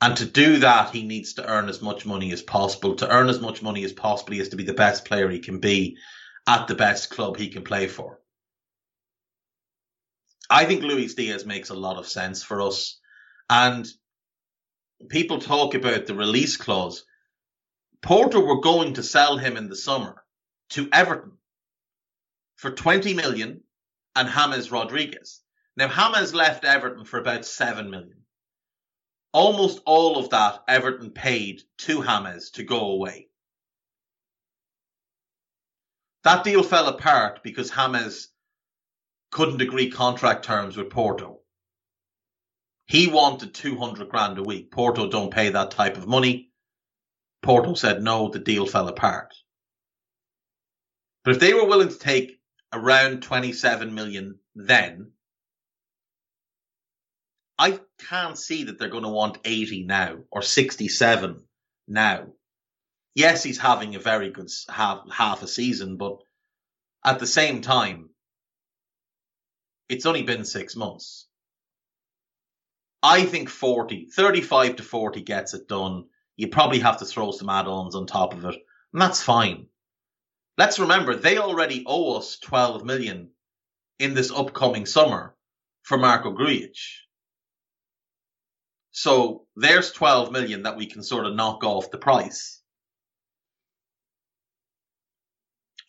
And 0.00 0.16
to 0.16 0.24
do 0.24 0.58
that, 0.58 0.90
he 0.90 1.04
needs 1.04 1.34
to 1.34 1.46
earn 1.46 1.68
as 1.68 1.80
much 1.80 2.06
money 2.06 2.32
as 2.32 2.42
possible. 2.42 2.96
To 2.96 3.08
earn 3.08 3.28
as 3.28 3.40
much 3.40 3.62
money 3.62 3.84
as 3.84 3.92
possible, 3.92 4.32
he 4.32 4.38
has 4.38 4.48
to 4.48 4.56
be 4.56 4.64
the 4.64 4.72
best 4.72 5.04
player 5.04 5.28
he 5.30 5.38
can 5.38 5.60
be 5.60 5.96
at 6.46 6.66
the 6.66 6.74
best 6.74 7.10
club 7.10 7.36
he 7.36 7.48
can 7.48 7.62
play 7.62 7.86
for. 7.86 8.20
I 10.50 10.64
think 10.64 10.82
Luis 10.82 11.14
Diaz 11.14 11.46
makes 11.46 11.70
a 11.70 11.74
lot 11.74 11.98
of 11.98 12.08
sense 12.08 12.42
for 12.42 12.62
us. 12.62 12.98
And 13.48 13.86
people 15.08 15.38
talk 15.38 15.74
about 15.74 16.06
the 16.06 16.14
release 16.14 16.56
clause. 16.56 17.04
Porto 18.00 18.40
were 18.40 18.60
going 18.60 18.94
to 18.94 19.02
sell 19.02 19.36
him 19.38 19.56
in 19.56 19.68
the 19.68 19.76
summer 19.76 20.24
to 20.70 20.88
Everton 20.92 21.32
for 22.56 22.70
20 22.70 23.14
million 23.14 23.62
and 24.16 24.28
James 24.28 24.70
Rodriguez. 24.70 25.40
Now, 25.76 25.88
James 25.88 26.34
left 26.34 26.64
Everton 26.64 27.04
for 27.04 27.18
about 27.18 27.44
7 27.44 27.90
million. 27.90 28.22
Almost 29.32 29.80
all 29.86 30.18
of 30.18 30.30
that 30.30 30.62
Everton 30.68 31.10
paid 31.10 31.62
to 31.78 32.02
James 32.02 32.50
to 32.50 32.64
go 32.64 32.90
away. 32.90 33.28
That 36.24 36.44
deal 36.44 36.62
fell 36.62 36.88
apart 36.88 37.42
because 37.42 37.70
James 37.70 38.28
couldn't 39.30 39.62
agree 39.62 39.90
contract 39.90 40.44
terms 40.44 40.76
with 40.76 40.90
Porto. 40.90 41.41
He 42.86 43.06
wanted 43.06 43.54
200 43.54 44.08
grand 44.08 44.38
a 44.38 44.42
week. 44.42 44.70
Porto 44.70 45.08
don't 45.08 45.32
pay 45.32 45.50
that 45.50 45.70
type 45.70 45.96
of 45.96 46.06
money. 46.06 46.50
Porto 47.42 47.74
said 47.74 48.02
no, 48.02 48.28
the 48.28 48.38
deal 48.38 48.66
fell 48.66 48.88
apart. 48.88 49.34
But 51.24 51.34
if 51.34 51.40
they 51.40 51.54
were 51.54 51.66
willing 51.66 51.88
to 51.88 51.98
take 51.98 52.40
around 52.72 53.22
27 53.22 53.94
million 53.94 54.38
then, 54.54 55.12
I 57.58 57.80
can't 58.08 58.38
see 58.38 58.64
that 58.64 58.78
they're 58.78 58.88
going 58.88 59.04
to 59.04 59.08
want 59.08 59.38
80 59.44 59.84
now 59.84 60.18
or 60.30 60.42
67 60.42 61.44
now. 61.86 62.26
Yes, 63.14 63.42
he's 63.42 63.58
having 63.58 63.94
a 63.94 64.00
very 64.00 64.30
good 64.30 64.50
half, 64.68 65.08
half 65.10 65.42
a 65.42 65.48
season, 65.48 65.96
but 65.96 66.18
at 67.04 67.18
the 67.18 67.26
same 67.26 67.60
time, 67.60 68.10
it's 69.88 70.06
only 70.06 70.22
been 70.22 70.44
six 70.44 70.74
months. 70.74 71.28
I 73.02 73.24
think 73.24 73.48
40, 73.48 74.06
35 74.14 74.76
to 74.76 74.82
40 74.82 75.22
gets 75.22 75.54
it 75.54 75.66
done. 75.68 76.04
You 76.36 76.48
probably 76.48 76.78
have 76.80 76.98
to 76.98 77.04
throw 77.04 77.30
some 77.32 77.48
add-ons 77.48 77.94
on 77.94 78.06
top 78.06 78.32
of 78.32 78.44
it, 78.44 78.54
and 78.92 79.02
that's 79.02 79.22
fine. 79.22 79.66
Let's 80.56 80.78
remember, 80.78 81.16
they 81.16 81.38
already 81.38 81.82
owe 81.86 82.16
us 82.16 82.38
12 82.38 82.84
million 82.84 83.30
in 83.98 84.14
this 84.14 84.30
upcoming 84.30 84.86
summer 84.86 85.34
for 85.82 85.98
Marko 85.98 86.32
Grujic. 86.32 86.78
So 88.92 89.46
there's 89.56 89.92
12 89.92 90.30
million 90.30 90.62
that 90.64 90.76
we 90.76 90.86
can 90.86 91.02
sort 91.02 91.26
of 91.26 91.34
knock 91.34 91.64
off 91.64 91.90
the 91.90 91.98
price. 91.98 92.60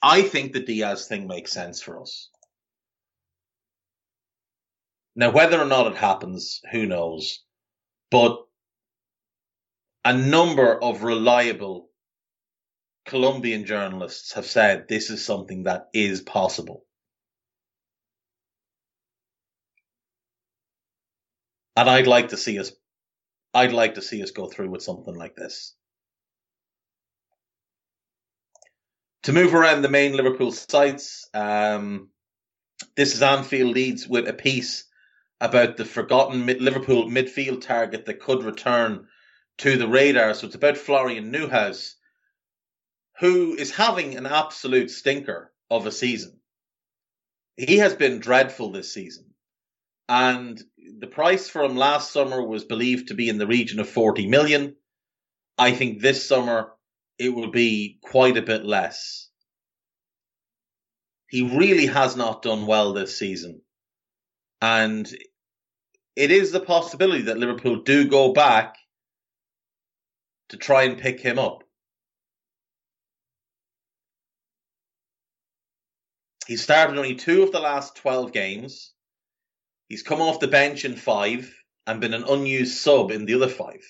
I 0.02 0.22
think 0.22 0.54
the 0.54 0.62
Diaz 0.62 1.08
thing 1.08 1.28
makes 1.28 1.52
sense 1.52 1.82
for 1.82 2.02
us. 2.02 2.30
Now, 5.16 5.32
whether 5.32 5.60
or 5.60 5.66
not 5.66 5.88
it 5.88 5.98
happens, 5.98 6.62
who 6.72 6.86
knows? 6.86 7.44
But 8.10 8.40
a 10.06 10.18
number 10.18 10.82
of 10.82 11.04
reliable 11.04 11.90
Colombian 13.06 13.66
journalists 13.66 14.34
have 14.34 14.46
said 14.46 14.88
this 14.88 15.10
is 15.10 15.24
something 15.24 15.64
that 15.64 15.90
is 15.94 16.22
possible. 16.22 16.86
And 21.76 21.90
I'd 21.90 22.08
like 22.08 22.30
to 22.30 22.38
see 22.38 22.60
us 22.60 22.72
I'd 23.54 23.72
like 23.72 23.96
to 23.96 24.02
see 24.02 24.24
us 24.24 24.32
go 24.32 24.48
through 24.48 24.70
with 24.70 24.82
something 24.82 25.14
like 25.14 25.36
this. 25.36 25.76
To 29.24 29.34
move 29.34 29.54
around 29.54 29.84
the 29.84 29.90
main 29.90 30.18
Liverpool 30.18 30.52
sites, 30.52 31.30
um, 31.36 32.10
this 32.96 33.14
is 33.14 33.22
Anfield 33.22 33.76
leads 33.76 34.08
with 34.08 34.28
a 34.28 34.34
piece 34.34 34.86
about 35.44 35.76
the 35.76 35.84
forgotten 35.84 36.46
Liverpool 36.46 37.10
midfield 37.10 37.60
target 37.60 38.06
that 38.06 38.22
could 38.22 38.46
return 38.46 39.06
to 39.58 39.76
the 39.76 39.90
radar. 39.90 40.34
So 40.34 40.48
it's 40.48 40.56
about 40.56 40.78
Florian 40.78 41.34
Neuhaus, 41.34 41.96
who 43.20 43.54
is 43.54 43.76
having 43.76 44.16
an 44.16 44.26
absolute 44.26 44.90
stinker 44.90 45.52
of 45.70 45.86
a 45.86 45.92
season. 45.92 46.40
He 47.58 47.80
has 47.80 47.94
been 47.94 48.20
dreadful 48.20 48.72
this 48.72 48.94
season. 48.94 49.26
And 50.08 50.62
the 51.00 51.08
price 51.08 51.50
for 51.50 51.62
him 51.62 51.76
last 51.76 52.14
summer 52.14 52.42
was 52.42 52.64
believed 52.64 53.10
to 53.10 53.14
be 53.14 53.28
in 53.28 53.38
the 53.38 53.46
region 53.46 53.82
of 53.82 53.90
40 53.90 54.28
million. 54.28 54.78
I 55.58 55.74
think 55.74 56.00
this 56.00 56.26
summer 56.26 56.72
it 57.20 57.30
will 57.30 57.52
be 57.52 58.00
quite 58.02 58.38
a 58.38 58.42
bit 58.42 58.64
less. 58.64 59.28
He 61.28 61.58
really 61.58 61.88
has 61.88 62.16
not 62.16 62.44
done 62.44 62.66
well 62.66 62.94
this 62.94 63.18
season. 63.18 63.62
And 64.62 65.14
it 66.16 66.32
is 66.32 66.52
the 66.52 66.60
possibility 66.60 67.24
that 67.24 67.38
Liverpool 67.38 67.78
do 67.78 68.08
go 68.08 68.34
back 68.34 68.78
to 70.50 70.58
try 70.58 70.84
and 70.84 71.00
pick 71.00 71.20
him 71.20 71.40
up. 71.40 71.64
He 76.46 76.58
started 76.58 76.98
only 76.98 77.16
two 77.16 77.44
of 77.44 77.52
the 77.52 77.60
last 77.60 77.96
12 77.96 78.32
games. 78.32 78.92
He's 79.88 80.04
come 80.04 80.22
off 80.22 80.40
the 80.40 80.48
bench 80.48 80.86
in 80.86 80.96
five 80.96 81.54
and 81.88 82.02
been 82.02 82.14
an 82.14 82.26
unused 82.28 82.78
sub 82.78 83.12
in 83.12 83.26
the 83.26 83.36
other 83.36 83.48
five. 83.48 83.84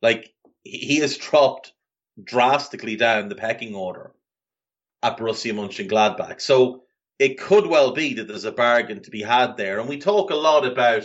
Like, 0.00 0.32
he 0.62 0.98
has 0.98 1.16
dropped 1.16 1.72
drastically 2.22 2.96
down 2.96 3.28
the 3.28 3.34
pecking 3.34 3.74
order 3.74 4.12
at 5.02 5.18
Borussia 5.18 5.52
Mönchengladbach. 5.52 6.40
So 6.40 6.81
it 7.22 7.38
could 7.38 7.68
well 7.68 7.92
be 7.92 8.14
that 8.14 8.26
there's 8.26 8.46
a 8.46 8.50
bargain 8.50 9.00
to 9.00 9.10
be 9.12 9.22
had 9.22 9.56
there. 9.56 9.78
And 9.78 9.88
we 9.88 9.98
talk 9.98 10.30
a 10.30 10.34
lot 10.34 10.66
about 10.66 11.04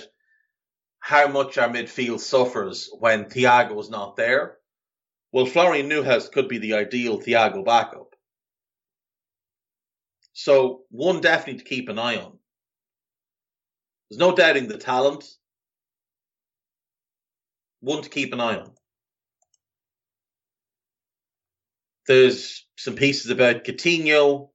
how 1.00 1.28
much 1.28 1.60
our 1.60 1.70
midfield 1.70 2.20
suffers 2.22 2.90
when 2.98 3.26
Thiago's 3.26 3.92
not 3.92 4.16
there. 4.16 4.58
Well, 5.32 5.46
Florian 5.46 5.88
Neuhaus 5.88 6.32
could 6.32 6.48
be 6.48 6.58
the 6.58 6.74
ideal 6.74 7.20
Thiago 7.20 7.64
backup. 7.64 8.16
So 10.34 10.86
one 10.90 11.22
definitely 11.22 11.60
to 11.60 11.70
keep 11.70 11.88
an 11.88 12.00
eye 12.00 12.16
on. 12.16 12.40
There's 14.10 14.18
no 14.18 14.36
doubting 14.36 14.68
the 14.68 14.80
talent. 14.80 15.24
One 17.82 18.02
to 18.02 18.10
keep 18.10 18.34
an 18.34 18.42
eye 18.42 18.58
on. 18.58 18.72
There's 22.08 22.66
some 22.76 22.96
pieces 22.96 23.30
about 23.30 23.66
Coutinho 23.66 24.50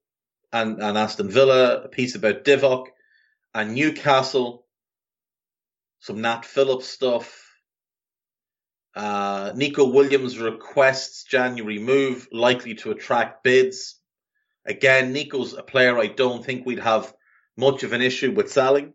and, 0.52 0.82
and 0.82 0.98
Aston 0.98 1.30
Villa, 1.30 1.82
a 1.82 1.88
piece 1.88 2.14
about 2.14 2.44
Divock 2.44 2.86
and 3.54 3.74
Newcastle, 3.74 4.66
some 6.00 6.20
Nat 6.20 6.44
Phillips 6.44 6.88
stuff. 6.88 7.38
Uh, 8.94 9.52
Neco 9.54 9.88
Williams 9.88 10.38
requests 10.38 11.24
January 11.24 11.78
move, 11.78 12.28
likely 12.30 12.74
to 12.74 12.90
attract 12.90 13.42
bids. 13.42 13.98
Again, 14.66 15.12
Nico's 15.12 15.54
a 15.54 15.62
player 15.62 15.98
I 15.98 16.08
don't 16.08 16.44
think 16.44 16.66
we'd 16.66 16.78
have 16.78 17.12
much 17.56 17.82
of 17.82 17.92
an 17.92 18.02
issue 18.02 18.32
with 18.32 18.52
selling. 18.52 18.92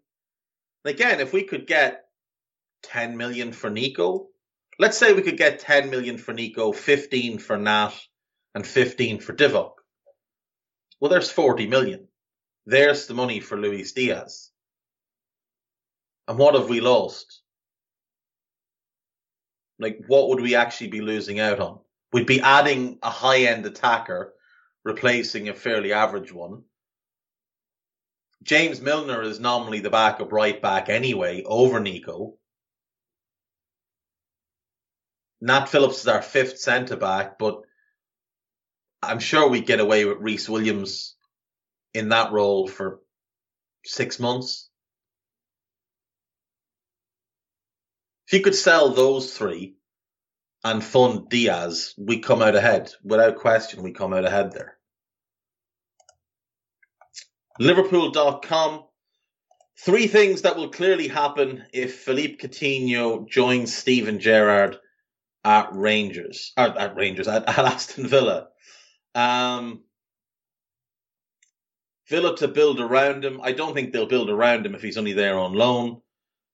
Again, 0.86 1.20
if 1.20 1.34
we 1.34 1.44
could 1.44 1.66
get 1.66 2.06
10 2.84 3.18
million 3.18 3.52
for 3.52 3.70
Nico, 3.70 4.28
let's 4.80 4.98
say 4.98 5.14
we 5.14 5.24
could 5.24 5.38
get 5.38 5.60
10 5.60 5.90
million 5.90 6.18
for 6.18 6.34
Nico, 6.34 6.72
15 6.72 7.40
for 7.40 7.58
Nat, 7.58 7.94
and 8.54 8.66
15 8.66 9.20
for 9.20 9.34
Divock. 9.34 9.77
Well, 11.00 11.10
there's 11.12 11.32
40 11.32 11.68
million. 11.68 12.08
There's 12.66 13.08
the 13.08 13.14
money 13.14 13.40
for 13.40 13.58
Luis 13.58 13.94
Diaz. 13.94 14.50
And 16.28 16.38
what 16.38 16.56
have 16.56 16.70
we 16.70 16.82
lost? 16.82 17.42
Like, 19.80 20.00
what 20.08 20.30
would 20.30 20.42
we 20.42 20.56
actually 20.56 20.88
be 20.88 21.02
losing 21.02 21.40
out 21.40 21.60
on? 21.60 21.80
We'd 22.12 22.26
be 22.26 22.42
adding 22.42 23.00
a 23.04 23.10
high 23.10 23.44
end 23.44 23.66
attacker 23.66 24.34
replacing 24.84 25.50
a 25.50 25.54
fairly 25.54 25.94
average 25.94 26.32
one. 26.32 26.64
James 28.44 28.82
Milner 28.82 29.22
is 29.22 29.40
normally 29.40 29.80
the 29.82 29.90
backup 29.90 30.32
right 30.32 30.62
back 30.62 30.90
anyway, 30.90 31.44
over 31.46 31.80
Nico. 31.80 32.36
Nat 35.42 35.66
Phillips 35.66 36.00
is 36.00 36.08
our 36.08 36.22
fifth 36.22 36.60
centre 36.60 36.96
back, 36.96 37.38
but 37.38 37.62
I'm 39.02 39.20
sure 39.20 39.50
we'd 39.50 39.68
get 39.68 39.80
away 39.80 40.06
with 40.06 40.20
Rhys 40.20 40.50
Williams 40.50 41.16
in 41.94 42.10
that 42.10 42.32
role 42.32 42.68
for 42.68 43.00
six 43.86 44.20
months. 44.20 44.70
If 48.28 48.34
you 48.34 48.42
could 48.42 48.56
sell 48.56 48.90
those 48.90 49.36
three 49.36 49.76
and 50.64 50.84
fund 50.84 51.30
Diaz, 51.30 51.94
we 51.98 52.20
come 52.20 52.42
out 52.42 52.56
ahead. 52.56 52.92
Without 53.04 53.38
question, 53.38 53.84
we 53.84 53.94
come 53.94 54.14
out 54.14 54.26
ahead 54.26 54.52
there. 54.52 54.78
Liverpool.com. 57.60 58.84
Three 59.80 60.08
things 60.08 60.42
that 60.42 60.58
will 60.58 60.70
clearly 60.70 61.08
happen 61.08 61.64
if 61.72 62.00
Philippe 62.00 62.38
Coutinho 62.38 63.30
joins 63.30 63.76
Steven 63.76 64.20
Gerrard 64.20 64.78
at 65.44 65.70
Rangers, 65.72 66.52
at 66.58 66.96
Rangers, 66.96 67.28
at, 67.28 67.48
at 67.48 67.60
Aston 67.60 68.08
Villa. 68.08 68.50
Um, 69.18 69.82
Villa 72.08 72.38
to 72.38 72.48
build 72.48 72.80
around 72.80 73.26
him. 73.26 73.42
I 73.42 73.52
don't 73.52 73.74
think 73.74 73.92
they'll 73.92 74.06
build 74.06 74.30
around 74.30 74.66
him 74.66 74.76
if 74.76 74.84
he's 74.84 74.98
only 74.98 75.14
there 75.14 75.40
on 75.40 75.54
loan. 75.54 76.02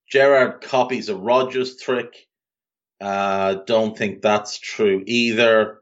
Gerrard 0.09 0.61
copies 0.61 1.09
a 1.09 1.15
Rodgers 1.15 1.77
trick. 1.77 2.15
Uh, 3.01 3.55
don't 3.67 3.97
think 3.97 4.21
that's 4.21 4.57
true 4.59 5.03
either. 5.05 5.81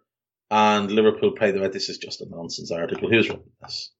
And 0.49 0.91
Liverpool 0.91 1.31
play 1.31 1.51
the 1.51 1.69
This 1.69 1.87
is 1.87 1.99
just 1.99 2.21
a 2.21 2.29
nonsense 2.29 2.71
article. 2.71 3.09
Who's 3.09 3.29
written 3.29 3.51
this? 3.61 3.91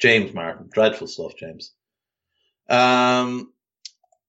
James 0.00 0.32
Martin. 0.32 0.70
Dreadful 0.72 1.08
stuff, 1.08 1.36
James. 1.38 1.72
Um, 2.70 3.52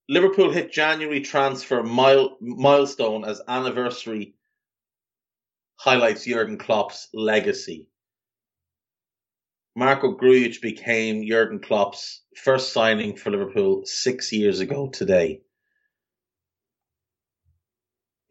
Liverpool 0.09 0.51
hit 0.51 0.71
January 0.71 1.21
transfer 1.21 1.81
mile, 1.81 2.37
milestone 2.41 3.23
as 3.23 3.41
anniversary 3.47 4.35
highlights 5.77 6.25
Jurgen 6.25 6.57
Klopp's 6.57 7.09
legacy. 7.13 7.87
Marko 9.75 10.15
Grujic 10.17 10.61
became 10.61 11.27
Jurgen 11.27 11.59
Klopp's 11.59 12.21
first 12.35 12.71
signing 12.71 13.17
for 13.17 13.31
Liverpool 13.31 13.85
six 13.85 14.31
years 14.31 14.61
ago 14.61 14.87
today. 14.87 15.41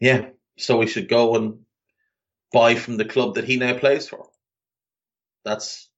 Yeah, 0.00 0.30
so 0.56 0.78
we 0.78 0.86
should 0.86 1.08
go 1.08 1.36
and 1.36 1.58
buy 2.52 2.76
from 2.76 2.96
the 2.96 3.04
club 3.04 3.34
that 3.34 3.44
he 3.44 3.56
now 3.56 3.76
plays 3.76 4.08
for. 4.08 4.28
That's 5.44 5.90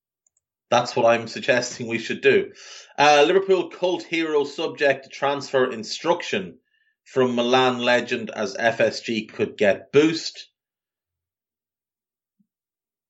that's 0.69 0.97
what 0.97 1.07
I'm 1.07 1.29
suggesting 1.37 1.87
we 1.87 1.99
should 1.99 2.23
do. 2.23 2.53
Uh, 2.99 3.25
Liverpool 3.27 3.71
cult 3.71 4.03
hero 4.03 4.45
subject 4.45 5.05
to 5.05 5.11
transfer 5.11 5.71
instruction 5.71 6.59
from 7.05 7.37
Milan 7.37 7.79
legend 7.79 8.31
as 8.31 8.57
FSG 8.57 9.33
could 9.33 9.57
get 9.57 9.93
boost. 9.93 10.49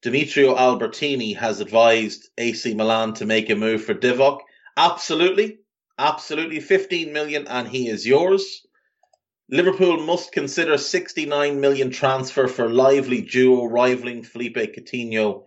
Demetrio 0.06 0.54
Albertini 0.54 1.34
has 1.34 1.58
advised 1.58 2.28
AC 2.38 2.74
Milan 2.74 3.14
to 3.14 3.26
make 3.26 3.50
a 3.50 3.56
move 3.56 3.82
for 3.82 3.92
Divock. 3.92 4.38
Absolutely. 4.76 5.58
Absolutely. 5.98 6.60
15 6.60 7.12
million 7.12 7.48
and 7.48 7.66
he 7.66 7.88
is 7.88 8.06
yours. 8.06 8.64
Liverpool 9.50 9.96
must 10.06 10.30
consider 10.30 10.78
69 10.78 11.60
million 11.60 11.90
transfer 11.90 12.46
for 12.46 12.70
lively 12.70 13.20
duo 13.20 13.64
rivaling 13.64 14.22
Philippe 14.22 14.68
Coutinho 14.68 15.42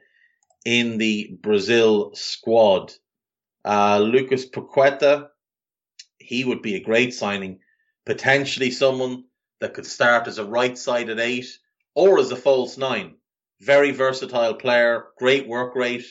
in 0.66 0.98
the 0.98 1.38
Brazil 1.42 2.12
squad. 2.14 2.92
Uh, 3.64 4.00
Lucas 4.00 4.46
Paqueta, 4.46 5.30
he 6.18 6.44
would 6.44 6.62
be 6.62 6.76
a 6.76 6.84
great 6.84 7.14
signing. 7.14 7.60
Potentially 8.06 8.72
someone 8.72 9.24
that 9.62 9.74
could 9.74 9.86
start 9.86 10.28
as 10.28 10.38
a 10.38 10.44
right 10.44 10.78
sided 10.78 11.18
eight 11.18 11.48
or 11.96 12.20
as 12.20 12.32
a 12.32 12.36
false 12.36 12.78
nine. 12.78 13.16
Very 13.62 13.92
versatile 13.92 14.54
player, 14.54 15.08
great 15.18 15.48
work 15.48 15.76
rate. 15.76 16.06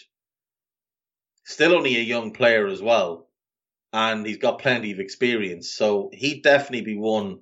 Still 1.44 1.74
only 1.74 1.96
a 1.96 2.00
young 2.00 2.32
player 2.32 2.66
as 2.66 2.82
well. 2.82 3.28
And 3.92 4.26
he's 4.26 4.36
got 4.36 4.58
plenty 4.58 4.92
of 4.92 5.00
experience. 5.00 5.72
So 5.72 6.10
he'd 6.12 6.42
definitely 6.42 6.82
be 6.82 6.96
one 6.96 7.40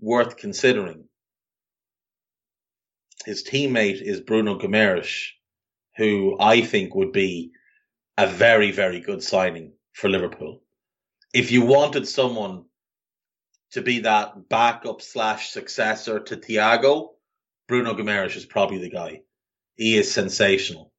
worth 0.00 0.36
considering. 0.36 1.04
His 3.24 3.44
teammate 3.44 4.02
is 4.02 4.20
Bruno 4.20 4.58
Guimaraes, 4.58 5.28
who 5.96 6.36
I 6.40 6.62
think 6.62 6.94
would 6.94 7.12
be 7.12 7.52
a 8.18 8.26
very, 8.26 8.70
very 8.70 9.00
good 9.00 9.22
signing 9.22 9.72
for 9.92 10.10
Liverpool. 10.10 10.62
If 11.32 11.50
you 11.50 11.64
wanted 11.64 12.06
someone 12.06 12.64
to 13.72 13.82
be 13.82 14.00
that 14.00 14.48
backup 14.48 15.00
slash 15.00 15.50
successor 15.50 16.20
to 16.20 16.36
Thiago, 16.36 17.10
Bruno 17.66 17.94
Guimaraes 17.94 18.36
is 18.36 18.44
probably 18.44 18.78
the 18.78 18.90
guy. 18.90 19.22
He 19.76 19.96
is 19.96 20.12
sensational. 20.12 20.92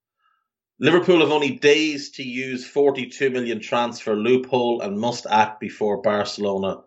Liverpool 0.80 1.22
have 1.22 1.32
only 1.32 1.52
days 1.52 2.12
to 2.12 2.24
use 2.24 2.68
42 2.68 3.30
million 3.30 3.62
transfer 3.62 4.16
loophole 4.16 4.82
and 4.82 5.00
must 5.00 5.26
act 5.26 5.62
before 5.62 6.02
Barcelona 6.02 6.82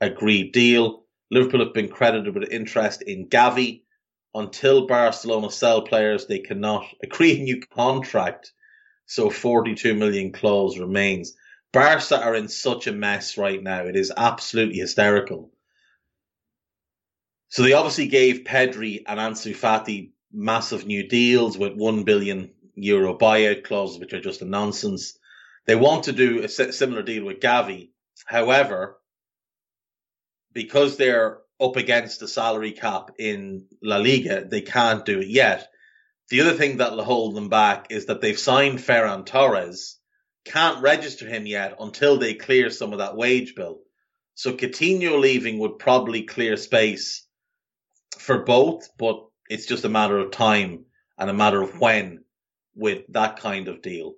agree 0.00 0.50
deal. 0.50 1.04
Liverpool 1.30 1.62
have 1.64 1.74
been 1.74 1.88
credited 1.88 2.34
with 2.34 2.50
interest 2.50 3.02
in 3.02 3.28
Gavi. 3.28 3.82
Until 4.34 4.86
Barcelona 4.86 5.50
sell 5.50 5.82
players, 5.82 6.26
they 6.26 6.38
cannot 6.38 6.86
agree 7.02 7.38
a 7.38 7.42
new 7.42 7.60
contract. 7.60 8.52
So 9.06 9.28
42 9.28 9.94
million 9.94 10.32
clause 10.32 10.78
remains. 10.78 11.34
Barca 11.72 12.22
are 12.22 12.34
in 12.34 12.48
such 12.48 12.86
a 12.86 12.92
mess 12.92 13.36
right 13.36 13.62
now. 13.62 13.84
It 13.84 13.96
is 13.96 14.12
absolutely 14.16 14.78
hysterical. 14.78 15.52
So 17.48 17.62
they 17.62 17.74
obviously 17.74 18.08
gave 18.08 18.44
Pedri 18.44 19.02
and 19.06 19.20
Ansu 19.20 19.54
Fati 19.54 20.13
massive 20.34 20.86
new 20.86 21.08
deals 21.08 21.56
with 21.56 21.74
1 21.74 22.02
billion 22.04 22.50
euro 22.74 23.16
buyout 23.16 23.64
clauses, 23.64 23.98
which 23.98 24.12
are 24.12 24.20
just 24.20 24.42
a 24.42 24.44
nonsense. 24.44 25.18
They 25.66 25.76
want 25.76 26.04
to 26.04 26.12
do 26.12 26.42
a 26.42 26.48
similar 26.48 27.02
deal 27.02 27.24
with 27.24 27.40
Gavi. 27.40 27.90
However, 28.26 28.98
because 30.52 30.96
they're 30.96 31.38
up 31.60 31.76
against 31.76 32.20
the 32.20 32.28
salary 32.28 32.72
cap 32.72 33.12
in 33.18 33.66
La 33.82 33.96
Liga, 33.96 34.44
they 34.44 34.60
can't 34.60 35.04
do 35.04 35.20
it 35.20 35.28
yet. 35.28 35.68
The 36.30 36.40
other 36.40 36.54
thing 36.54 36.78
that'll 36.78 37.04
hold 37.04 37.34
them 37.34 37.48
back 37.48 37.86
is 37.90 38.06
that 38.06 38.20
they've 38.20 38.38
signed 38.38 38.78
Ferran 38.78 39.24
Torres, 39.24 39.98
can't 40.44 40.82
register 40.82 41.26
him 41.26 41.46
yet 41.46 41.76
until 41.80 42.18
they 42.18 42.34
clear 42.34 42.70
some 42.70 42.92
of 42.92 42.98
that 42.98 43.16
wage 43.16 43.54
bill. 43.54 43.80
So 44.34 44.52
Coutinho 44.52 45.18
leaving 45.18 45.58
would 45.60 45.78
probably 45.78 46.22
clear 46.22 46.56
space 46.56 47.26
for 48.18 48.40
both, 48.42 48.88
but 48.98 49.24
it's 49.48 49.66
just 49.66 49.84
a 49.84 49.88
matter 49.88 50.18
of 50.18 50.30
time 50.30 50.84
and 51.18 51.30
a 51.30 51.34
matter 51.34 51.62
of 51.62 51.78
when 51.80 52.24
with 52.74 53.04
that 53.10 53.38
kind 53.38 53.68
of 53.68 53.82
deal. 53.82 54.14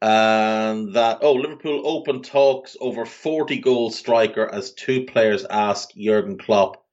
And 0.00 0.94
that, 0.94 1.18
oh, 1.22 1.34
Liverpool 1.34 1.86
open 1.86 2.22
talks 2.22 2.76
over 2.80 3.06
40 3.06 3.58
goal 3.58 3.90
striker 3.90 4.52
as 4.52 4.72
two 4.72 5.04
players 5.04 5.44
ask 5.48 5.90
Jurgen 5.94 6.38
Klopp 6.38 6.84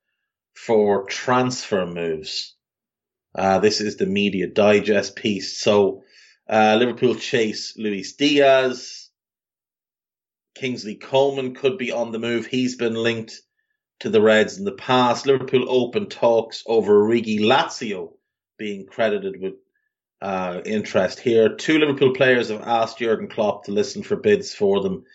for 0.53 1.05
transfer 1.05 1.87
moves. 1.87 2.55
Uh, 3.33 3.59
this 3.59 3.81
is 3.81 3.97
the 3.97 4.05
media 4.05 4.47
digest 4.47 5.15
piece. 5.15 5.57
So, 5.57 6.03
uh, 6.47 6.75
Liverpool 6.77 7.15
chase 7.15 7.75
Luis 7.77 8.15
Diaz. 8.15 9.09
Kingsley 10.55 10.95
Coman 10.95 11.55
could 11.55 11.77
be 11.77 11.91
on 11.91 12.11
the 12.11 12.19
move. 12.19 12.45
He's 12.45 12.75
been 12.75 12.95
linked 12.95 13.41
to 13.99 14.09
the 14.09 14.21
Reds 14.21 14.57
in 14.57 14.65
the 14.65 14.71
past. 14.71 15.25
Liverpool 15.25 15.65
open 15.67 16.07
talks 16.07 16.63
over 16.65 17.03
Origi 17.03 17.39
Lazio 17.39 18.13
being 18.57 18.85
credited 18.85 19.41
with 19.41 19.53
uh, 20.21 20.61
interest 20.65 21.19
here. 21.19 21.55
Two 21.55 21.79
Liverpool 21.79 22.13
players 22.13 22.49
have 22.49 22.61
asked 22.61 22.99
Jurgen 22.99 23.27
Klopp 23.27 23.65
to 23.65 23.71
listen 23.71 24.03
for 24.03 24.15
bids 24.15 24.53
for 24.53 24.81
them 24.81 25.05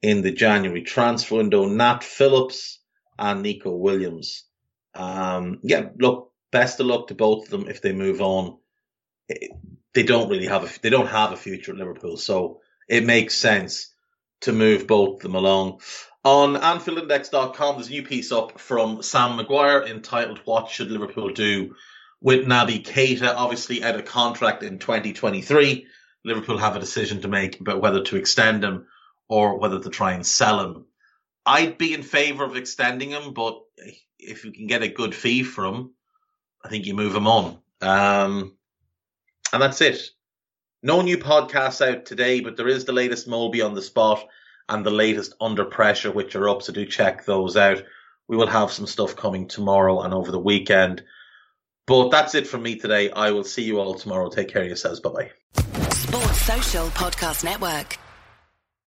in 0.00 0.22
the 0.22 0.32
January 0.32 0.82
transfer 0.82 1.36
window. 1.36 1.66
Nat 1.66 2.02
Phillips 2.04 2.80
and 3.18 3.42
Neco 3.42 3.74
Williams. 3.74 4.44
Um, 4.94 5.60
yeah, 5.62 5.88
look, 5.98 6.32
best 6.50 6.80
of 6.80 6.86
luck 6.86 7.08
to 7.08 7.14
both 7.14 7.44
of 7.44 7.50
them 7.50 7.68
if 7.68 7.80
they 7.80 7.92
move 7.92 8.20
on. 8.20 8.58
They 9.94 10.02
don't 10.02 10.28
really 10.28 10.46
have 10.46 10.64
a 10.64 10.80
they 10.80 10.90
don't 10.90 11.06
have 11.06 11.32
a 11.32 11.36
future 11.36 11.72
at 11.72 11.78
Liverpool, 11.78 12.16
so 12.16 12.60
it 12.88 13.04
makes 13.04 13.34
sense 13.34 13.91
to 14.42 14.52
move 14.52 14.86
both 14.86 15.16
of 15.16 15.20
them 15.20 15.34
along. 15.34 15.80
On 16.24 16.54
AnfieldIndex.com, 16.54 17.76
there's 17.76 17.88
a 17.88 17.90
new 17.90 18.02
piece 18.04 18.30
up 18.30 18.60
from 18.60 19.02
Sam 19.02 19.36
Maguire 19.36 19.82
entitled 19.82 20.40
"What 20.44 20.70
Should 20.70 20.90
Liverpool 20.90 21.30
Do 21.30 21.74
with 22.20 22.46
Naby 22.46 22.84
Keita?" 22.84 23.34
Obviously, 23.34 23.82
out 23.82 23.96
of 23.96 24.04
contract 24.04 24.62
in 24.62 24.78
2023, 24.78 25.86
Liverpool 26.24 26.58
have 26.58 26.76
a 26.76 26.80
decision 26.80 27.22
to 27.22 27.28
make 27.28 27.60
about 27.60 27.80
whether 27.80 28.04
to 28.04 28.16
extend 28.16 28.62
him 28.62 28.86
or 29.28 29.58
whether 29.58 29.80
to 29.80 29.90
try 29.90 30.12
and 30.12 30.24
sell 30.24 30.60
him. 30.60 30.86
I'd 31.44 31.78
be 31.78 31.92
in 31.92 32.02
favour 32.02 32.44
of 32.44 32.56
extending 32.56 33.10
him, 33.10 33.32
but 33.32 33.60
if 34.18 34.44
you 34.44 34.52
can 34.52 34.68
get 34.68 34.82
a 34.82 34.88
good 34.88 35.14
fee 35.14 35.42
from 35.42 35.74
him, 35.74 35.90
I 36.64 36.68
think 36.68 36.86
you 36.86 36.94
move 36.94 37.16
him 37.16 37.26
on. 37.26 37.58
Um, 37.80 38.56
and 39.52 39.60
that's 39.60 39.80
it. 39.80 40.00
No 40.82 41.00
new 41.00 41.18
podcasts 41.18 41.86
out 41.86 42.06
today, 42.06 42.40
but 42.40 42.56
there 42.56 42.68
is 42.68 42.84
the 42.84 42.92
latest 42.92 43.28
Molby 43.28 43.64
on 43.64 43.74
the 43.74 43.82
spot 43.82 44.26
and 44.68 44.84
the 44.84 44.90
latest 44.90 45.34
Under 45.40 45.64
Pressure, 45.64 46.10
which 46.10 46.34
are 46.34 46.48
up. 46.48 46.62
So 46.62 46.72
do 46.72 46.84
check 46.84 47.24
those 47.24 47.56
out. 47.56 47.82
We 48.28 48.36
will 48.36 48.48
have 48.48 48.72
some 48.72 48.86
stuff 48.86 49.14
coming 49.14 49.46
tomorrow 49.46 50.00
and 50.00 50.12
over 50.12 50.32
the 50.32 50.40
weekend. 50.40 51.02
But 51.86 52.10
that's 52.10 52.34
it 52.34 52.46
from 52.46 52.62
me 52.62 52.76
today. 52.76 53.10
I 53.10 53.30
will 53.30 53.44
see 53.44 53.62
you 53.62 53.78
all 53.78 53.94
tomorrow. 53.94 54.28
Take 54.28 54.48
care 54.48 54.62
of 54.62 54.68
yourselves. 54.68 55.00
Bye 55.00 55.10
bye. 55.10 55.30
Sports 55.90 56.40
Social 56.42 56.86
Podcast 56.88 57.44
Network. 57.44 57.98